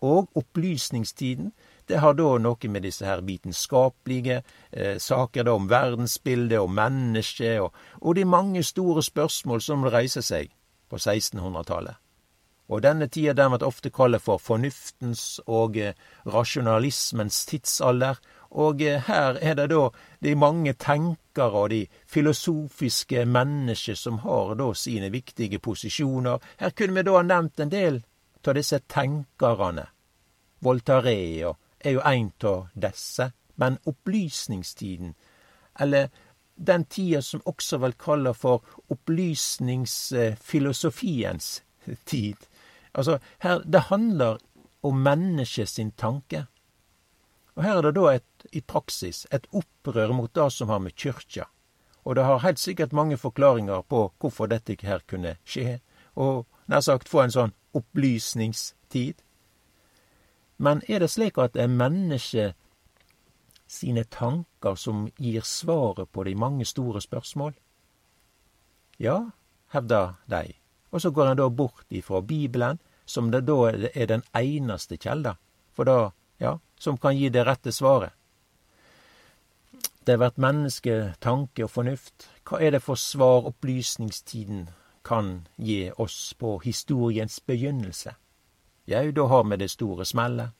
Og 0.00 0.30
opplysningstiden, 0.40 1.50
det 1.84 2.00
har 2.00 2.16
da 2.16 2.30
noe 2.40 2.70
med 2.72 2.86
disse 2.88 3.04
her 3.04 3.20
vitenskapelige 3.20 4.38
eh, 4.72 4.96
saker 4.96 5.44
da 5.44 5.52
om 5.52 5.68
verdensbildet 5.68 6.56
og 6.64 6.72
mennesket 6.72 7.60
og, 7.60 7.76
og 8.00 8.16
de 8.16 8.24
mange 8.24 8.64
store 8.64 9.04
spørsmål 9.04 9.60
som 9.60 9.84
reiser 9.84 10.24
seg 10.24 10.48
på 10.90 10.98
1600-tallet. 10.98 11.96
Og 12.70 12.84
denne 12.84 13.08
tida 13.10 13.34
den 13.34 13.50
blir 13.50 13.66
ofte 13.66 13.90
kalt 13.90 14.22
for 14.22 14.38
fornuftens 14.38 15.40
og 15.46 15.78
eh, 15.78 15.96
rasjonalismens 16.26 17.42
tidsalder, 17.50 18.20
og 18.50 18.82
eh, 18.82 19.02
her 19.06 19.38
er 19.42 19.56
det 19.58 19.70
da 19.72 19.88
de 20.22 20.34
mange 20.38 20.74
tenkere 20.78 21.64
og 21.64 21.70
de 21.70 21.80
filosofiske 22.06 23.24
mennesker 23.26 23.98
som 23.98 24.20
har 24.22 24.54
da 24.58 24.70
sine 24.74 25.10
viktige 25.10 25.58
posisjoner. 25.58 26.38
Her 26.58 26.70
kunne 26.70 26.94
vi 26.94 27.06
da 27.06 27.16
ha 27.18 27.24
nevnt 27.26 27.60
en 27.60 27.74
del 27.74 28.02
av 28.46 28.54
disse 28.54 28.80
tenkerne. 28.88 29.88
Voltareo 30.62 31.56
er 31.80 31.96
jo 31.96 32.06
en 32.06 32.32
av 32.44 32.68
disse. 32.74 33.32
Men 33.56 33.78
opplysningstiden, 33.84 35.14
eller 35.80 36.08
den 36.60 36.84
tida 36.84 37.24
som 37.24 37.40
også 37.48 37.80
vel 37.80 37.96
kaller 37.96 38.36
for 38.36 38.60
opplysningsfilosofiens 38.92 41.64
tid 42.04 42.36
Altså, 42.94 43.18
her, 43.38 43.58
det 43.58 43.80
handler 43.80 44.38
om 44.82 44.94
mennesket 44.94 45.68
sin 45.68 45.90
tanke. 45.90 46.46
Og 47.54 47.64
her 47.64 47.76
er 47.76 47.82
det 47.82 47.94
da 47.94 48.14
et, 48.14 48.46
i 48.52 48.60
praksis 48.60 49.26
et 49.32 49.46
opprør 49.52 50.12
mot 50.12 50.34
det 50.34 50.52
som 50.52 50.68
har 50.68 50.78
med 50.78 50.96
kyrkja. 50.96 51.44
Og 52.04 52.16
det 52.16 52.24
har 52.24 52.38
helt 52.38 52.58
sikkert 52.58 52.92
mange 52.92 53.16
forklaringer 53.16 53.82
på 53.82 54.12
hvorfor 54.18 54.46
dette 54.46 54.76
her 54.82 54.98
kunne 55.06 55.36
skje, 55.44 55.80
og 56.16 56.46
nær 56.66 56.80
sagt 56.80 57.08
få 57.08 57.22
en 57.22 57.34
sånn 57.34 57.52
opplysningstid. 57.76 59.20
Men 60.58 60.82
er 60.88 61.00
det 61.00 61.10
slik 61.10 61.38
at 61.38 61.54
det 61.54 61.62
er 61.62 61.74
mennesket 61.74 62.56
sine 63.70 64.04
tanker 64.04 64.74
som 64.74 65.08
gir 65.16 65.44
svaret 65.46 66.10
på 66.12 66.24
de 66.24 66.34
mange 66.34 66.64
store 66.66 67.00
spørsmål? 67.00 67.54
Ja, 68.98 69.30
hevder 69.72 70.14
de. 70.26 70.54
Og 70.90 71.00
så 71.00 71.10
går 71.10 71.30
en 71.30 71.38
da 71.38 71.48
bort 71.48 71.86
ifra 71.90 72.20
Bibelen, 72.20 72.80
som 73.06 73.30
det 73.30 73.46
da 73.46 73.70
er 73.94 74.06
den 74.06 74.22
eneste 74.36 74.98
kjelda, 74.98 75.36
for 75.72 75.86
da 75.86 76.10
ja, 76.38 76.58
som 76.78 76.98
kan 76.98 77.16
gi 77.16 77.28
det 77.28 77.46
rette 77.46 77.72
svaret. 77.72 78.12
Det 80.06 80.16
vert 80.18 80.38
menneske, 80.40 81.14
tanke 81.20 81.64
og 81.64 81.70
fornuft. 81.70 82.26
Hva 82.48 82.58
er 82.58 82.74
det 82.74 82.82
for 82.82 82.98
svar 82.98 83.46
opplysningstiden 83.52 84.68
kan 85.04 85.46
gi 85.56 85.90
oss 85.96 86.34
på 86.34 86.58
historiens 86.64 87.40
begynnelse? 87.46 88.16
Jau, 88.90 89.10
da 89.12 89.26
har 89.30 89.44
vi 89.44 89.56
det 89.60 89.70
store 89.70 90.04
smellet. 90.04 90.56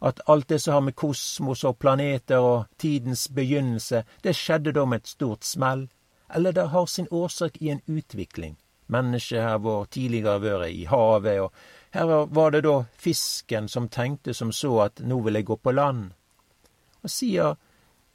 At 0.00 0.20
alt 0.26 0.48
det 0.48 0.58
som 0.58 0.74
har 0.74 0.80
med 0.80 0.96
kosmos 0.96 1.64
og 1.64 1.78
planeter 1.78 2.40
og 2.40 2.66
tidens 2.78 3.28
begynnelse, 3.28 4.04
det 4.22 4.36
skjedde 4.36 4.72
da 4.72 4.84
med 4.84 5.02
et 5.02 5.12
stort 5.12 5.44
smell, 5.44 5.88
eller 6.34 6.52
det 6.52 6.70
har 6.72 6.86
sin 6.86 7.08
årsak 7.10 7.60
i 7.60 7.68
en 7.68 7.82
utvikling. 7.86 8.56
Mennesket 8.86 9.42
her 9.42 9.58
var 9.58 9.84
tidligere 9.84 10.40
vært 10.42 10.72
i 10.72 10.84
havet, 10.90 11.40
og 11.40 11.52
her 11.94 12.26
var 12.26 12.50
det 12.50 12.64
da 12.66 12.76
fisken 12.98 13.68
som 13.68 13.88
tenkte 13.88 14.34
som 14.34 14.52
så 14.52 14.72
at 14.86 15.02
nå 15.04 15.20
vil 15.26 15.38
jeg 15.38 15.46
gå 15.46 15.56
på 15.56 15.74
land. 15.76 16.10
Og 17.02 17.10
siden 17.10 17.60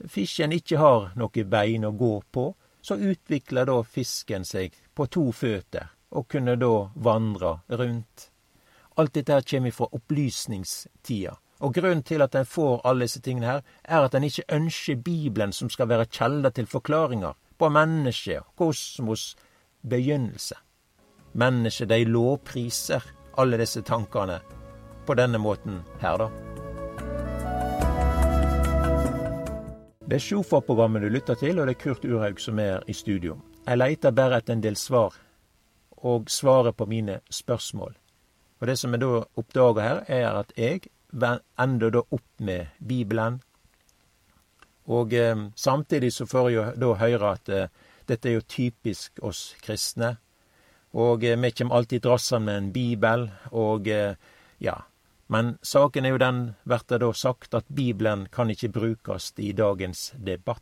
fisken 0.10 0.52
ikke 0.52 0.82
har 0.82 1.12
noe 1.16 1.46
bein 1.48 1.86
å 1.88 1.94
gå 1.96 2.14
på, 2.32 2.50
så 2.82 2.98
utvikla 2.98 3.66
da 3.66 3.80
fisken 3.84 4.44
seg 4.46 4.76
på 4.94 5.08
to 5.08 5.30
føtter 5.32 5.94
og 6.16 6.28
kunne 6.30 6.56
da 6.60 6.74
vandre 6.96 7.60
rundt. 7.68 8.30
Alt 8.96 9.16
dette 9.16 9.42
kommer 9.50 9.72
fra 9.72 9.88
opplysningstida. 9.92 11.36
Og 11.66 11.74
grunnen 11.74 12.04
til 12.06 12.22
at 12.22 12.36
en 12.38 12.46
får 12.46 12.82
alle 12.86 13.08
disse 13.08 13.22
tingene 13.26 13.48
her, 13.48 13.62
er 13.84 14.06
at 14.06 14.14
en 14.14 14.24
ikke 14.24 14.44
ønsker 14.54 14.96
Bibelen 15.02 15.54
som 15.54 15.70
skal 15.70 15.90
være 15.90 16.06
kilde 16.06 16.52
til 16.54 16.68
forklaringer 16.70 17.34
på 17.58 17.70
mennesket, 17.70 18.44
kosmos, 18.58 19.36
begynnelse. 19.90 20.56
Mennesket, 21.34 21.90
de 21.90 22.04
lovpriser 22.06 23.02
alle 23.38 23.58
disse 23.58 23.82
tankene 23.82 24.40
på 25.08 25.14
denne 25.18 25.42
måten 25.42 25.82
her, 26.02 26.22
da. 26.22 26.30
Det 30.06 30.20
er 30.20 30.22
Sjofa-programmet 30.22 31.02
du 31.02 31.10
lytter 31.10 31.34
til, 31.34 31.60
og 31.60 31.68
det 31.68 31.76
er 31.76 31.82
Kurt 31.82 32.06
Urhaug 32.06 32.40
som 32.40 32.60
er 32.60 32.84
i 32.88 32.94
studio. 32.94 33.40
Jeg 33.66 33.78
leiter 33.78 34.14
bare 34.14 34.38
etter 34.38 34.54
en 34.54 34.62
del 34.62 34.78
svar, 34.78 35.18
og 35.98 36.30
svaret 36.30 36.78
på 36.78 36.86
mine 36.86 37.20
spørsmål. 37.30 37.96
Og 38.62 38.68
det 38.68 38.78
som 38.80 38.94
jeg 38.94 39.02
da 39.02 39.24
oppdager 39.36 39.82
her, 39.82 40.04
er 40.08 40.30
at 40.40 40.54
jeg 40.58 40.86
ender 41.16 41.92
da 41.92 42.04
opp 42.10 42.40
med 42.40 42.68
Bibelen. 42.80 43.42
Og 44.86 45.14
eh, 45.14 45.36
samtidig 45.56 46.14
så 46.14 46.28
får 46.30 46.50
jeg 46.50 46.56
jo 46.56 46.66
da 46.82 46.94
høre 47.00 47.32
at 47.32 47.50
eh, 47.50 47.70
dette 48.08 48.30
er 48.30 48.38
jo 48.38 48.48
typisk 48.48 49.24
oss 49.26 49.56
kristne. 49.64 50.16
Og 50.96 51.24
eh, 51.24 51.40
vi 51.40 51.52
kommer 51.52 51.76
alltid 51.76 52.02
drassende 52.06 52.46
med 52.46 52.58
en 52.58 52.72
bibel, 52.72 53.30
og 53.52 53.88
eh, 53.88 54.16
ja. 54.58 54.76
Men 55.28 55.56
saken 55.62 56.06
er 56.06 56.14
jo 56.14 56.22
den, 56.22 56.42
blir 56.64 56.84
det 56.88 57.00
da 57.02 57.10
sagt, 57.14 57.54
at 57.58 57.68
Bibelen 57.68 58.28
kan 58.30 58.50
ikke 58.54 58.70
brukes 58.70 59.34
i 59.42 59.52
dagens 59.58 60.14
debatt. 60.18 60.62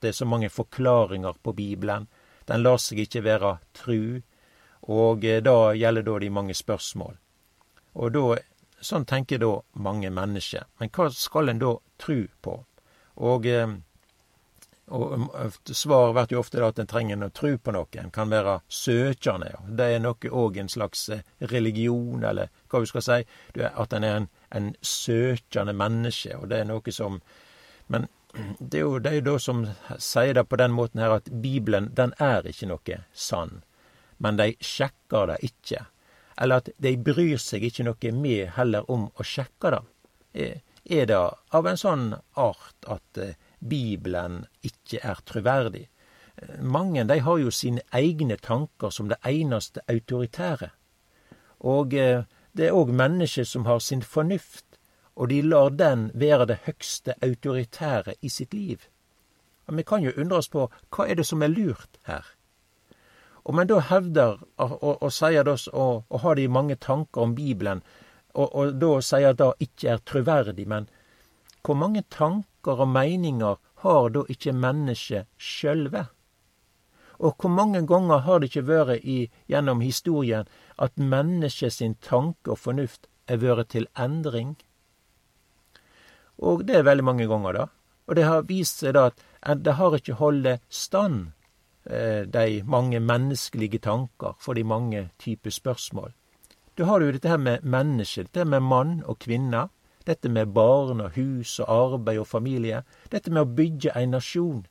Det 0.00 0.12
er 0.12 0.14
så 0.14 0.24
mange 0.24 0.48
forklaringer 0.50 1.34
på 1.42 1.52
Bibelen. 1.52 2.06
Den 2.46 2.62
lar 2.62 2.78
seg 2.78 3.00
ikke 3.02 3.24
være 3.24 3.56
tru, 3.74 4.22
og 4.86 5.24
eh, 5.24 5.42
da 5.42 5.74
gjelder 5.74 6.06
da 6.06 6.18
de 6.22 6.30
mange 6.30 6.54
spørsmål. 6.54 7.18
Og 7.94 8.14
da, 8.14 8.24
sånn 8.84 9.06
tenker 9.08 9.40
da 9.42 9.56
mange 9.80 10.10
mennesker. 10.12 10.68
Men 10.80 10.92
hva 10.94 11.08
skal 11.14 11.52
en 11.52 11.62
da 11.62 11.74
tro 12.00 12.20
på? 12.44 12.54
Og 13.24 13.46
eh, 13.46 13.76
og 14.86 15.12
um, 15.12 15.28
Svaret 15.64 16.14
blir 16.14 16.36
jo 16.36 16.40
ofte 16.42 16.60
da 16.60 16.68
at 16.68 16.80
en 16.82 16.88
trenger 16.88 17.22
å 17.24 17.30
tro 17.32 17.54
på 17.56 17.72
noe. 17.72 17.88
En 18.00 18.12
kan 18.12 18.28
være 18.32 18.58
søkende. 18.68 19.54
Det 19.64 19.86
er 19.94 20.02
noe 20.04 20.30
òg 20.30 20.58
en 20.60 20.68
slags 20.68 21.08
eh, 21.08 21.24
religion, 21.52 22.24
eller 22.24 22.52
hva 22.68 22.82
vi 22.82 22.90
skal 22.90 23.06
si. 23.06 23.18
At 23.64 23.96
en 23.96 24.04
er 24.04 24.18
en, 24.18 24.28
en 24.52 24.68
søkende 24.84 25.72
menneske, 25.72 26.36
og 26.36 26.50
det 26.52 26.60
er 26.60 26.68
noe 26.68 26.92
som 26.92 27.22
Men 27.88 28.08
det 28.58 28.80
er 28.80 28.84
jo 28.84 28.98
de 28.98 29.38
som 29.38 29.66
sier 29.98 30.34
det 30.34 30.46
på 30.48 30.60
den 30.60 30.72
måten 30.72 31.00
her 31.00 31.16
at 31.16 31.30
Bibelen, 31.30 31.90
den 31.94 32.12
er 32.18 32.46
ikke 32.48 32.68
noe 32.68 33.00
sann. 33.12 33.62
Men 34.18 34.36
de 34.36 34.52
sjekker 34.60 35.32
det 35.32 35.40
ikke. 35.48 35.84
Eller 36.36 36.62
at 36.62 36.68
de 36.82 36.96
bryr 36.98 37.38
seg 37.38 37.64
ikke 37.68 37.86
noe 37.86 38.12
med 38.12 38.54
heller 38.56 38.90
om 38.90 39.08
å 39.14 39.26
sjekke 39.26 39.74
det. 39.74 39.82
Er 40.84 41.06
det 41.08 41.18
av 41.54 41.66
en 41.66 41.78
sånn 41.80 42.08
art 42.36 42.88
at 42.90 43.18
eh, 43.22 43.36
Bibelen 43.64 44.42
ikke 44.66 45.00
er 45.00 45.20
troverdig. 45.24 45.86
Mange 46.60 47.04
de 47.08 47.20
har 47.22 47.38
jo 47.38 47.50
sine 47.54 47.84
egne 47.94 48.36
tanker 48.36 48.90
som 48.90 49.08
det 49.08 49.20
eneste 49.24 49.80
autoritære. 49.88 50.70
Og 51.64 51.94
eh, 51.94 52.24
det 52.52 52.68
er 52.68 52.76
òg 52.76 52.92
mennesker 52.92 53.46
som 53.48 53.64
har 53.64 53.80
sin 53.80 54.02
fornuft, 54.02 54.66
og 55.14 55.30
de 55.30 55.40
lar 55.42 55.70
den 55.70 56.10
være 56.14 56.46
det 56.50 56.58
høgste 56.66 57.14
autoritære 57.22 58.18
i 58.20 58.28
sitt 58.28 58.54
liv. 58.54 58.84
Vi 59.66 59.82
kan 59.82 60.02
jo 60.04 60.12
undre 60.20 60.42
oss 60.42 60.50
på 60.52 60.66
hva 60.68 61.06
er 61.08 61.16
det 61.16 61.26
som 61.26 61.42
er 61.42 61.54
lurt 61.54 61.98
her? 62.04 62.26
Om 63.44 63.60
en 63.60 63.68
da 63.68 63.80
hevder 63.90 64.40
og, 64.56 65.10
sier 65.12 65.44
da, 65.44 65.56
og, 65.72 66.04
og 66.08 66.20
har 66.24 66.38
de 66.38 66.48
mange 66.48 66.76
tanker 66.80 67.26
om 67.26 67.34
Bibelen, 67.36 67.82
og, 68.34 68.72
da 68.80 68.98
sier 69.04 69.30
at 69.30 69.38
det 69.38 69.68
ikke 69.68 69.90
er 69.92 70.00
troverdig, 70.08 70.66
men 70.66 70.88
hvor 71.64 71.76
mange 71.78 72.02
tanker 72.10 72.80
og 72.82 72.88
meninger 72.88 73.60
har 73.84 74.08
da 74.16 74.24
ikke 74.32 74.56
mennesket 74.56 75.28
sjølve? 75.36 76.06
Og 77.18 77.36
hvor 77.38 77.52
mange 77.52 77.84
ganger 77.86 78.24
har 78.26 78.40
det 78.40 78.50
ikke 78.50 78.66
vært 78.68 79.04
i, 79.04 79.28
gjennom 79.48 79.84
historien 79.84 80.48
at 80.76 80.96
mennesket 80.98 81.72
sin 81.72 81.94
tanke 82.02 82.50
og 82.50 82.58
fornuft 82.58 83.06
er 83.28 83.40
vært 83.44 83.70
til 83.76 83.86
endring? 83.94 84.56
Og 86.42 86.66
det 86.66 86.80
er 86.80 86.88
veldig 86.88 87.06
mange 87.06 87.28
ganger, 87.30 87.52
da. 87.52 87.66
Og 88.08 88.16
det 88.18 88.26
har 88.26 88.48
vist 88.48 88.82
seg 88.82 88.96
da 88.96 89.10
at 89.44 89.62
det 89.64 89.76
har 89.78 89.94
ikke 89.96 90.18
holdt 90.18 90.60
stand, 90.68 91.30
de 91.84 92.62
mange 92.64 93.00
menneskelige 93.00 93.78
tanker 93.84 94.38
for 94.40 94.56
de 94.56 94.64
mange 94.64 95.10
typer 95.20 95.50
spørsmål. 95.50 96.12
Du 96.74 96.84
har 96.84 97.00
jo 97.00 97.12
dette 97.12 97.28
her 97.28 97.38
med 97.38 97.62
mennesket, 97.62 98.32
dette 98.32 98.48
med 98.48 98.64
mann 98.64 99.02
og 99.06 99.18
kvinne, 99.22 99.68
dette 100.06 100.28
med 100.28 100.52
barn 100.52 101.00
og 101.00 101.14
hus 101.14 101.58
og 101.60 101.68
arbeid 101.70 102.18
og 102.18 102.26
familie, 102.26 102.82
dette 103.12 103.30
med 103.30 103.44
å 103.44 103.52
bygge 103.56 103.92
en 103.94 104.16
nasjon. 104.16 104.64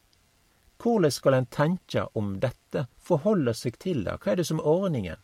Hvordan 0.84 1.16
skal 1.16 1.38
en 1.38 1.48
tenke 1.48 2.04
om 2.14 2.36
dette, 2.44 2.88
forholde 3.00 3.54
seg 3.56 3.78
til 3.80 4.04
det, 4.04 4.18
hva 4.20 4.34
er 4.34 4.42
det 4.42 4.48
som 4.50 4.60
er 4.60 4.68
ordningen? 4.68 5.22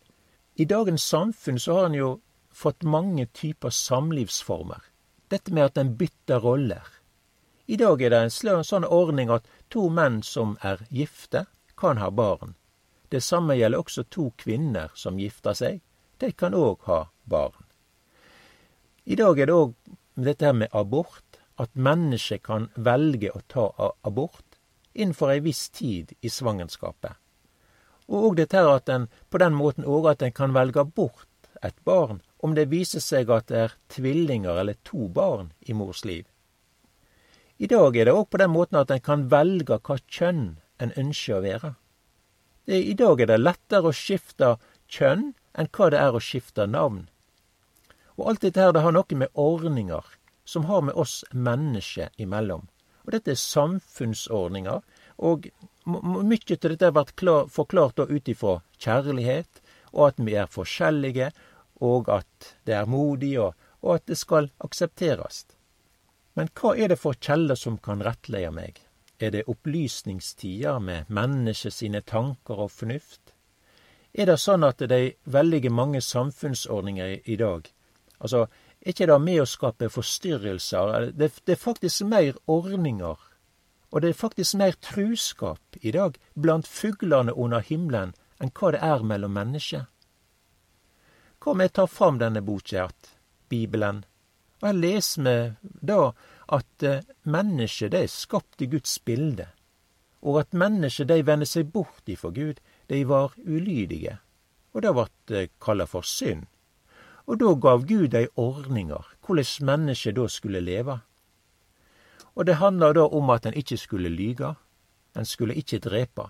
I 0.55 0.65
dagens 0.65 1.03
samfunn 1.03 1.59
så 1.59 1.75
har 1.75 1.89
en 1.89 1.99
jo 1.99 2.09
fått 2.55 2.83
mange 2.83 3.27
typer 3.35 3.75
samlivsformer. 3.75 4.79
Dette 5.29 5.53
med 5.53 5.67
at 5.67 5.77
en 5.77 5.93
bytter 5.99 6.39
roller. 6.43 6.87
I 7.67 7.75
dag 7.77 8.01
er 8.01 8.15
det 8.15 8.23
en 8.23 8.65
sånn 8.65 8.87
ordning 8.87 9.29
at 9.29 9.45
to 9.69 9.89
menn 9.93 10.23
som 10.23 10.55
er 10.63 10.81
gifte, 10.89 11.45
kan 11.79 11.97
ha 11.97 12.09
barn. 12.11 12.53
Det 13.09 13.21
samme 13.23 13.55
gjelder 13.57 13.81
også 13.81 14.03
to 14.11 14.29
kvinner 14.37 14.91
som 14.95 15.19
gifter 15.19 15.55
seg. 15.57 15.79
De 16.19 16.31
kan 16.31 16.53
òg 16.53 16.83
ha 16.85 17.05
barn. 17.23 17.65
I 19.09 19.15
dag 19.15 19.39
er 19.39 19.49
det 19.49 19.55
òg 19.55 19.73
dette 20.19 20.45
her 20.45 20.53
med 20.53 20.75
abort, 20.75 21.39
at 21.59 21.73
mennesket 21.75 22.43
kan 22.43 22.69
velge 22.75 23.31
å 23.35 23.41
ta 23.47 23.65
abort 24.07 24.59
innenfor 24.93 25.31
ei 25.33 25.41
viss 25.43 25.69
tid 25.75 26.13
i 26.21 26.29
svangerskapet. 26.31 27.15
Og 28.09 28.29
òg 28.29 28.37
dette 28.39 28.57
her 28.57 28.69
at 28.75 28.89
en 28.89 29.07
på 29.29 29.41
den 29.41 29.55
måten 29.57 29.87
òg 29.87 30.11
at 30.13 30.23
en 30.25 30.35
kan 30.35 30.55
velge 30.55 30.85
bort 30.85 31.27
et 31.63 31.75
barn 31.85 32.21
om 32.39 32.55
det 32.55 32.69
viser 32.71 33.03
seg 33.03 33.31
at 33.33 33.49
det 33.51 33.59
er 33.65 33.75
tvillinger 33.91 34.61
eller 34.61 34.79
to 34.87 35.09
barn 35.13 35.51
i 35.61 35.75
mors 35.75 36.05
liv. 36.05 36.25
I 37.59 37.67
dag 37.67 37.97
er 37.97 38.07
det 38.07 38.15
òg 38.15 38.29
på 38.31 38.39
den 38.39 38.53
måten 38.53 38.79
at 38.79 38.91
en 38.91 39.03
kan 39.03 39.27
velge 39.31 39.79
hva 39.83 39.97
kjønn 40.07 40.59
en 40.79 40.93
ønsker 40.97 41.37
å 41.37 41.43
være. 41.45 41.73
I 42.69 42.93
dag 42.93 43.21
er 43.21 43.31
det 43.31 43.39
lettere 43.41 43.89
å 43.89 43.95
skifte 43.95 44.55
kjønn 44.89 45.31
enn 45.57 45.69
hva 45.73 45.89
det 45.93 46.01
er 46.01 46.15
å 46.15 46.21
skifte 46.23 46.67
navn. 46.69 47.07
Og 48.19 48.31
alt 48.31 48.43
dette 48.45 48.61
her 48.61 48.73
det 48.75 48.83
har 48.83 48.93
noe 48.95 49.17
med 49.17 49.33
ordninger 49.33 50.05
som 50.49 50.65
har 50.69 50.81
med 50.85 50.97
oss 50.97 51.23
mennesker 51.31 52.09
imellom. 52.17 52.67
Og 53.05 53.13
dette 53.15 53.33
er 53.33 53.41
samfunnsordninger, 53.41 54.81
og 55.17 55.47
mye 55.85 56.41
til 56.45 56.73
dette 56.73 56.89
har 56.89 56.97
vært 56.97 57.15
klar, 57.19 57.47
forklart 57.49 58.01
ut 58.05 58.29
ifra 58.29 58.59
kjærlighet, 58.77 59.61
og 59.93 60.11
at 60.11 60.19
vi 60.21 60.35
er 60.37 60.51
forskjellige, 60.51 61.31
og 61.81 62.11
at 62.13 62.51
det 62.67 62.75
er 62.75 62.91
modig, 62.91 63.33
og, 63.41 63.55
og 63.81 63.95
at 63.95 64.05
det 64.11 64.19
skal 64.19 64.51
aksepteres. 64.61 65.45
Men 66.37 66.51
hva 66.59 66.75
er 66.77 66.91
det 66.91 66.99
for 67.01 67.17
kjeller 67.17 67.57
som 67.57 67.79
kan 67.81 68.03
rettleie 68.05 68.51
meg? 68.53 68.77
Er 69.19 69.31
det 69.31 69.47
opplysningstider 69.51 70.79
med 70.79 71.09
mennesket 71.09 71.73
sine 71.73 72.01
tanker 72.01 72.65
og 72.65 72.71
fornuft? 72.71 73.33
Er 74.13 74.25
det 74.25 74.39
sånn 74.39 74.63
at 74.63 74.81
er 74.81 75.11
veldig 75.25 75.71
mange 75.71 76.01
samfunnsordninger 76.01 77.19
i 77.25 77.35
dag 77.35 77.67
Altså, 78.19 78.47
er 78.81 78.93
ikke 78.93 79.07
det 79.07 79.17
med 79.21 79.41
å 79.41 79.47
skape 79.47 79.89
forstyrrelser? 79.91 81.11
Det, 81.15 81.31
det 81.47 81.55
er 81.55 81.61
faktisk 81.61 82.05
mer 82.07 82.35
ordninger, 82.47 83.21
og 83.91 84.01
det 84.01 84.09
er 84.09 84.19
faktisk 84.19 84.57
mer 84.59 84.75
truskap 84.83 85.79
i 85.81 85.93
dag 85.95 86.19
blant 86.35 86.67
fuglene 86.67 87.33
under 87.33 87.63
himmelen 87.63 88.13
enn 88.39 88.51
hva 88.55 88.73
det 88.75 88.83
er 88.83 89.05
mellom 89.07 89.35
mennesker. 89.35 89.87
Hva 91.39 91.55
om 91.55 91.63
jeg 91.63 91.73
tar 91.75 91.87
fram 91.87 92.19
denne 92.19 92.43
boka, 92.43 92.89
Bibelen, 93.49 94.03
og 94.59 94.67
jeg 94.67 94.79
leser 94.83 95.23
med 95.23 95.55
da 95.63 96.11
at 96.49 96.83
eh, 96.83 97.05
mennesket 97.23 97.93
det 97.93 98.03
er 98.03 98.11
skapt 98.11 98.61
i 98.61 98.69
Guds 98.69 98.97
bilde, 99.05 99.47
og 100.21 100.39
at 100.41 100.55
mennesket 100.57 101.09
de 101.11 101.21
vender 101.25 101.47
seg 101.47 101.69
bort 101.73 102.09
ifra 102.09 102.31
Gud, 102.35 102.59
de 102.89 103.03
var 103.07 103.35
ulydige, 103.45 104.17
og 104.73 104.83
det 104.83 104.95
ble 104.95 105.05
eh, 105.37 105.51
kalla 105.61 105.85
for 105.89 106.05
synd. 106.05 106.47
Og 107.29 107.37
da 107.37 107.53
gav 107.61 107.85
Gud 107.85 108.09
dei 108.15 108.25
ordninger, 108.35 109.05
hvordan 109.25 109.69
mennesket 109.69 110.17
da 110.17 110.25
skulle 110.27 110.63
leve. 110.65 110.97
Og 112.33 112.45
det 112.45 112.57
handla 112.57 112.93
da 112.97 113.05
om 113.05 113.29
at 113.29 113.45
en 113.45 113.53
ikke 113.53 113.77
skulle 113.77 114.09
lyge, 114.09 114.55
en 115.15 115.25
skulle 115.25 115.53
ikke 115.53 115.79
drepe, 115.83 116.29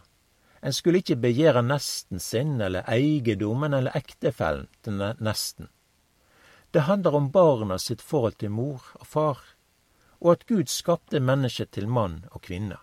en 0.64 0.76
skulle 0.76 1.00
ikke 1.00 1.16
begjære 1.16 1.64
nesten 1.64 2.20
sin 2.20 2.60
eller 2.62 2.84
eiendommen 2.92 3.74
eller 3.74 3.96
ektefellen 3.96 4.68
til 4.84 5.00
nesten. 5.20 5.70
Det 6.74 6.84
handler 6.86 7.16
om 7.16 7.32
barna 7.32 7.78
sitt 7.80 8.02
forhold 8.02 8.36
til 8.38 8.52
mor 8.52 8.84
og 9.00 9.08
far, 9.08 9.40
og 10.20 10.32
at 10.34 10.46
Gud 10.48 10.70
skapte 10.70 11.20
mennesket 11.20 11.72
til 11.76 11.88
mann 11.88 12.26
og 12.32 12.44
kvinne. 12.48 12.78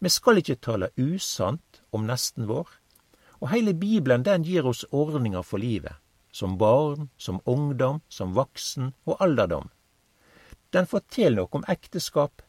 Vi 0.00 0.08
skal 0.08 0.40
ikke 0.40 0.60
tale 0.64 0.90
usant 0.96 1.82
om 1.92 2.06
nesten 2.08 2.46
vår, 2.48 2.68
og 3.40 3.50
heile 3.52 3.74
Bibelen 3.74 4.24
den 4.24 4.44
gir 4.44 4.66
oss 4.68 4.84
ordninger 4.90 5.42
for 5.42 5.60
livet, 5.60 5.96
som 6.32 6.56
barn, 6.58 7.10
som 7.16 7.40
ungdom, 7.44 8.00
som 8.08 8.34
voksen 8.36 8.92
og 9.04 9.16
alderdom. 9.20 9.68
Den 10.70 10.86
forteller 10.86 11.42
noe 11.42 11.60
om 11.60 11.66
ekteskap, 11.68 12.42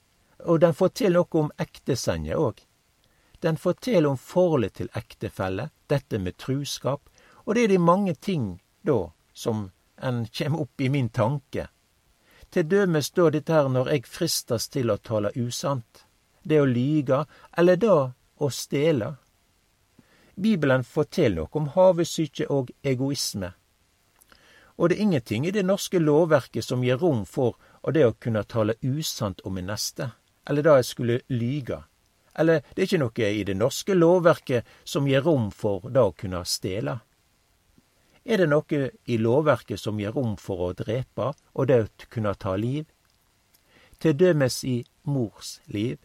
og 0.45 0.61
den 0.61 0.75
forteller 0.77 1.23
noe 1.23 1.45
om 1.45 1.51
ektesenge 1.59 2.37
òg. 2.37 2.61
Den 3.41 3.57
forteller 3.57 4.11
om 4.11 4.17
forholdet 4.17 4.77
til 4.77 4.91
ektefelle, 4.95 5.71
dette 5.89 6.19
med 6.19 6.37
truskap, 6.37 7.09
og 7.45 7.55
det 7.55 7.63
er 7.63 7.73
de 7.73 7.81
mange 7.81 8.13
ting 8.15 8.61
da 8.85 9.09
som 9.33 9.71
en 9.97 10.25
kommer 10.37 10.61
opp 10.61 10.81
i 10.81 10.89
min 10.89 11.09
tanke. 11.09 11.67
Til 12.51 12.67
dømes 12.67 13.11
da 13.15 13.29
dette 13.31 13.53
her 13.53 13.69
når 13.71 13.89
eg 13.93 14.07
fristes 14.07 14.67
til 14.67 14.91
å 14.91 14.97
tale 14.99 15.31
usant, 15.39 16.05
det 16.43 16.59
å 16.59 16.67
lyge, 16.67 17.23
eller 17.57 17.77
da 17.79 17.97
å 18.11 18.49
stjele. 18.51 19.13
Bibelen 20.35 20.83
forteller 20.83 21.45
noe 21.45 21.59
om 21.59 21.69
havesyke 21.75 22.47
og 22.49 22.71
egoisme. 22.83 23.53
Og 24.75 24.89
det 24.89 24.97
er 24.97 25.05
ingenting 25.05 25.45
i 25.45 25.53
det 25.55 25.63
norske 25.63 25.99
lovverket 25.99 26.65
som 26.65 26.83
gir 26.83 26.97
rom 26.97 27.23
for 27.25 27.55
det 27.93 28.03
å 28.07 28.17
kunne 28.19 28.43
tale 28.43 28.75
usant 28.81 29.43
om 29.45 29.55
min 29.55 29.69
neste, 29.69 30.09
eller 30.49 30.65
da 30.65 30.75
jeg 30.79 30.89
skulle 30.89 31.19
lyge. 31.29 31.77
Eller 32.35 32.63
det 32.73 32.81
er 32.81 32.87
ikke 32.87 33.01
noe 33.03 33.29
i 33.29 33.43
det 33.47 33.55
norske 33.59 33.95
lovverket 33.95 34.67
som 34.83 35.07
gir 35.07 35.23
rom 35.23 35.51
for 35.51 35.87
da 35.91 36.07
å 36.09 36.15
kunne 36.17 36.43
stele. 36.45 36.97
Er 38.23 38.37
det 38.37 38.49
noe 38.51 38.81
i 39.05 39.17
lovverket 39.17 39.79
som 39.79 39.99
gir 39.99 40.13
rom 40.13 40.35
for 40.37 40.67
å 40.67 40.73
drepe 40.77 41.31
og 41.53 41.67
det 41.67 42.07
kunne 42.13 42.35
ta 42.37 42.55
liv? 42.55 42.85
Til 44.01 44.17
dømes 44.17 44.63
i 44.65 44.81
mors 45.09 45.59
liv. 45.65 45.97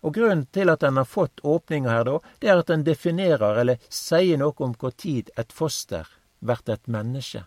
Og 0.00 0.14
grunnen 0.16 0.46
til 0.52 0.72
at 0.72 0.82
en 0.82 0.96
har 0.96 1.08
fått 1.08 1.40
åpninga 1.44 1.90
her, 1.90 2.04
da, 2.08 2.18
det 2.40 2.48
er 2.48 2.60
at 2.62 2.70
en 2.72 2.84
definerer 2.84 3.60
eller 3.60 3.82
sier 3.92 4.40
noe 4.40 4.56
om 4.64 4.72
hvor 4.78 4.94
tid 4.96 5.30
et 5.36 5.52
foster 5.52 6.08
blir 6.40 6.72
et 6.72 6.88
menneske. 6.88 7.44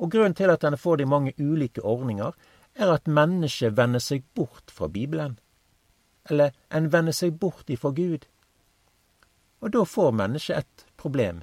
Og 0.00 0.10
grunnen 0.10 0.34
til 0.34 0.50
at 0.50 0.64
en 0.64 0.78
får 0.80 0.96
de 0.96 1.06
mange 1.06 1.34
ulike 1.38 1.84
ordninger, 1.84 2.32
er 2.74 2.94
at 2.94 3.06
mennesket 3.06 3.76
vender 3.76 4.00
seg 4.00 4.24
bort 4.34 4.72
fra 4.72 4.88
Bibelen. 4.88 5.36
Eller 6.30 6.54
en 6.70 6.88
vender 6.92 7.12
seg 7.12 7.36
bort 7.36 7.68
ifra 7.68 7.92
Gud. 7.92 8.24
Og 9.60 9.72
da 9.76 9.84
får 9.84 10.16
mennesket 10.16 10.64
et 10.64 10.86
problem. 10.96 11.42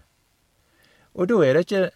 Og 1.17 1.27
da 1.27 1.39
er 1.43 1.58
det 1.58 1.65
ikke 1.65 1.89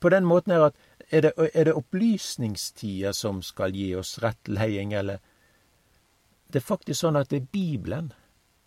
på 0.00 0.10
den 0.10 0.26
måten 0.26 0.52
her 0.52 0.66
at 0.70 0.76
er 1.10 1.20
det, 1.20 1.32
det 1.54 1.74
opplysningstida 1.74 3.12
som 3.12 3.42
skal 3.42 3.74
gi 3.76 3.94
oss 3.94 4.18
rettleiing, 4.22 4.92
eller 4.92 5.18
Det 6.48 6.60
er 6.60 6.66
faktisk 6.66 7.00
sånn 7.00 7.16
at 7.16 7.30
det 7.30 7.36
er 7.36 7.46
Bibelen 7.52 8.12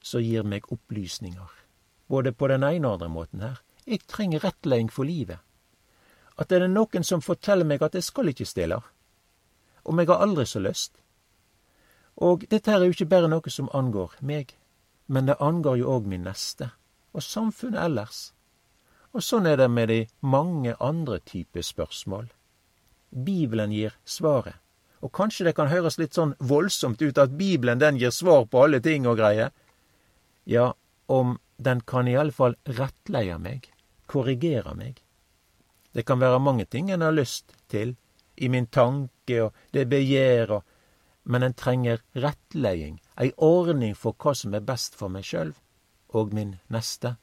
som 0.04 0.22
gir 0.22 0.44
meg 0.44 0.66
opplysninger. 0.72 1.52
Både 2.08 2.34
på 2.34 2.48
den 2.48 2.64
ene 2.64 2.88
og 2.88 2.94
andre 2.94 3.10
måten 3.10 3.42
her. 3.42 3.62
Jeg 3.86 4.08
trenger 4.08 4.44
rettleiing 4.44 4.90
for 4.92 5.08
livet. 5.08 5.40
At 6.38 6.50
det 6.50 6.62
er 6.62 6.68
noen 6.68 7.04
som 7.04 7.22
forteller 7.22 7.66
meg 7.66 7.82
at 7.82 7.96
jeg 7.96 8.04
skal 8.04 8.28
ikke 8.28 8.46
stille. 8.46 8.82
Om 9.84 10.00
jeg 10.00 10.08
har 10.08 10.24
aldri 10.26 10.46
så 10.46 10.60
lyst. 10.60 11.00
Og 12.18 12.44
dette 12.50 12.72
her 12.72 12.82
er 12.82 12.90
jo 12.90 12.98
ikke 12.98 13.10
bare 13.14 13.30
noe 13.32 13.50
som 13.54 13.70
angår 13.74 14.18
meg, 14.22 14.56
men 15.08 15.28
det 15.30 15.40
angår 15.40 15.78
jo 15.78 15.92
òg 15.96 16.08
min 16.10 16.26
neste, 16.28 16.72
og 17.14 17.24
samfunnet 17.24 17.84
ellers. 17.84 18.34
Og 19.16 19.24
sånn 19.24 19.48
er 19.48 19.58
det 19.62 19.70
med 19.72 19.90
de 19.90 20.00
mange 20.22 20.76
andre 20.84 21.20
typer 21.20 21.64
spørsmål. 21.66 22.28
Bibelen 23.10 23.72
gir 23.72 23.96
svaret. 24.06 24.60
Og 25.02 25.14
kanskje 25.14 25.46
det 25.48 25.56
kan 25.58 25.70
høres 25.70 26.00
litt 26.02 26.18
sånn 26.18 26.34
voldsomt 26.40 27.02
ut 27.02 27.20
at 27.22 27.36
Bibelen 27.38 27.80
den 27.80 28.00
gir 28.02 28.12
svar 28.12 28.48
på 28.50 28.64
alle 28.66 28.82
ting 28.84 29.06
og 29.08 29.20
greier. 29.20 29.54
Ja, 30.44 30.74
om 31.08 31.38
den 31.58 31.82
kan 31.82 32.08
iallfall 32.10 32.58
rettleie 32.66 33.38
meg, 33.42 33.70
korrigere 34.10 34.74
meg. 34.76 35.02
Det 35.94 36.06
kan 36.06 36.20
være 36.20 36.40
mange 36.40 36.66
ting 36.66 36.92
en 36.92 37.02
har 37.02 37.16
lyst 37.16 37.54
til, 37.72 37.96
i 38.38 38.50
min 38.54 38.68
tanke 38.68 39.40
og 39.42 39.56
det 39.74 39.88
begjær, 39.90 40.52
og, 40.60 40.66
men 41.26 41.44
en 41.44 41.56
trenger 41.58 42.04
rettleiing, 42.14 43.00
ei 43.18 43.32
ordning 43.38 43.96
for 43.98 44.14
hva 44.14 44.36
som 44.38 44.54
er 44.54 44.66
best 44.66 44.98
for 44.98 45.10
meg 45.10 45.26
sjøl 45.26 45.56
og 46.14 46.36
min 46.38 46.58
neste. 46.74 47.16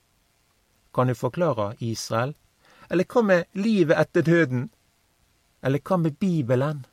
Kan 0.95 1.11
du 1.11 1.15
forklare 1.15 1.75
Israel? 1.81 2.35
Eller 2.91 3.05
hva 3.05 3.23
med 3.23 3.45
livet 3.59 3.99
etter 3.99 4.23
døden? 4.23 4.69
Eller 5.63 5.83
hva 5.83 5.99
med 5.99 6.19
Bibelen? 6.21 6.85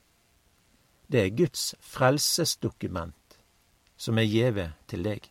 Det 1.12 1.26
er 1.26 1.36
Guds 1.36 1.76
frelsesdokument 1.80 3.38
som 3.98 4.18
er 4.18 4.26
gjeve 4.26 4.72
til 4.90 5.04
deg. 5.06 5.28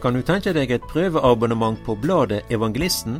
Kan 0.00 0.14
du 0.16 0.22
tenke 0.24 0.54
deg 0.56 0.70
et 0.72 0.84
prøveabonnement 0.88 1.76
på 1.84 1.92
bladet 2.00 2.46
Evangelisten? 2.48 3.18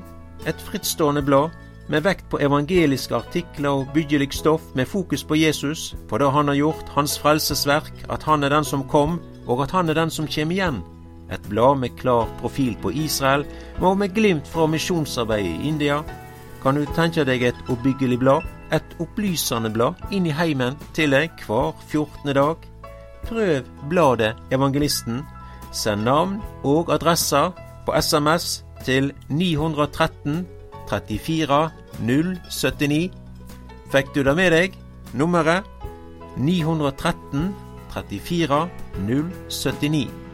Et 0.48 0.62
frittstående 0.64 1.20
blad 1.20 1.52
med 1.92 2.06
vekt 2.06 2.24
på 2.32 2.38
evangeliske 2.40 3.18
artikler 3.18 3.82
og 3.82 3.90
byggelig 3.92 4.30
stoff 4.38 4.62
med 4.78 4.88
fokus 4.88 5.20
på 5.24 5.36
Jesus, 5.36 5.90
på 6.08 6.18
det 6.18 6.30
han 6.32 6.48
har 6.48 6.56
gjort, 6.56 6.88
hans 6.94 7.18
frelsesverk, 7.20 7.90
at 8.08 8.22
han 8.24 8.44
er 8.44 8.54
den 8.54 8.64
som 8.64 8.86
kom, 8.88 9.18
og 9.46 9.60
at 9.66 9.74
han 9.76 9.90
er 9.90 9.98
den 9.98 10.10
som 10.10 10.28
kommer 10.30 10.56
igjen. 10.56 10.78
Et 11.28 11.48
blad 11.50 11.82
med 11.82 11.98
klar 11.98 12.30
profil 12.40 12.78
på 12.80 12.94
Israel, 12.96 13.44
og 13.80 13.98
med 13.98 14.14
glimt 14.14 14.48
fra 14.48 14.64
misjonsarbeidet 14.66 15.50
i 15.50 15.68
India. 15.68 15.98
Kan 16.62 16.80
du 16.80 16.86
tenke 16.96 17.26
deg 17.28 17.44
et 17.44 17.60
oppbyggelig 17.68 18.18
blad? 18.22 18.46
Et 18.72 18.96
opplysende 19.02 19.68
blad 19.70 20.00
inn 20.10 20.30
i 20.30 20.32
heimen 20.32 20.78
til 20.96 21.12
deg 21.12 21.44
hver 21.44 21.74
14. 21.90 22.32
dag? 22.32 22.56
Prøv 23.28 23.68
bladet 23.90 24.32
Evangelisten 24.54 25.20
Send 25.72 26.02
navn 26.04 26.40
og 26.66 26.90
adresser 26.92 27.52
på 27.86 27.94
SMS 28.00 28.64
til 28.84 29.12
913 29.28 30.46
34 30.90 31.70
079. 32.02 33.10
Fikk 33.90 34.14
du 34.14 34.22
det 34.26 34.34
med 34.36 34.50
deg? 34.54 34.74
Nummeret 35.14 35.66
913 36.38 37.54
34 37.94 38.68
079. 39.06 40.29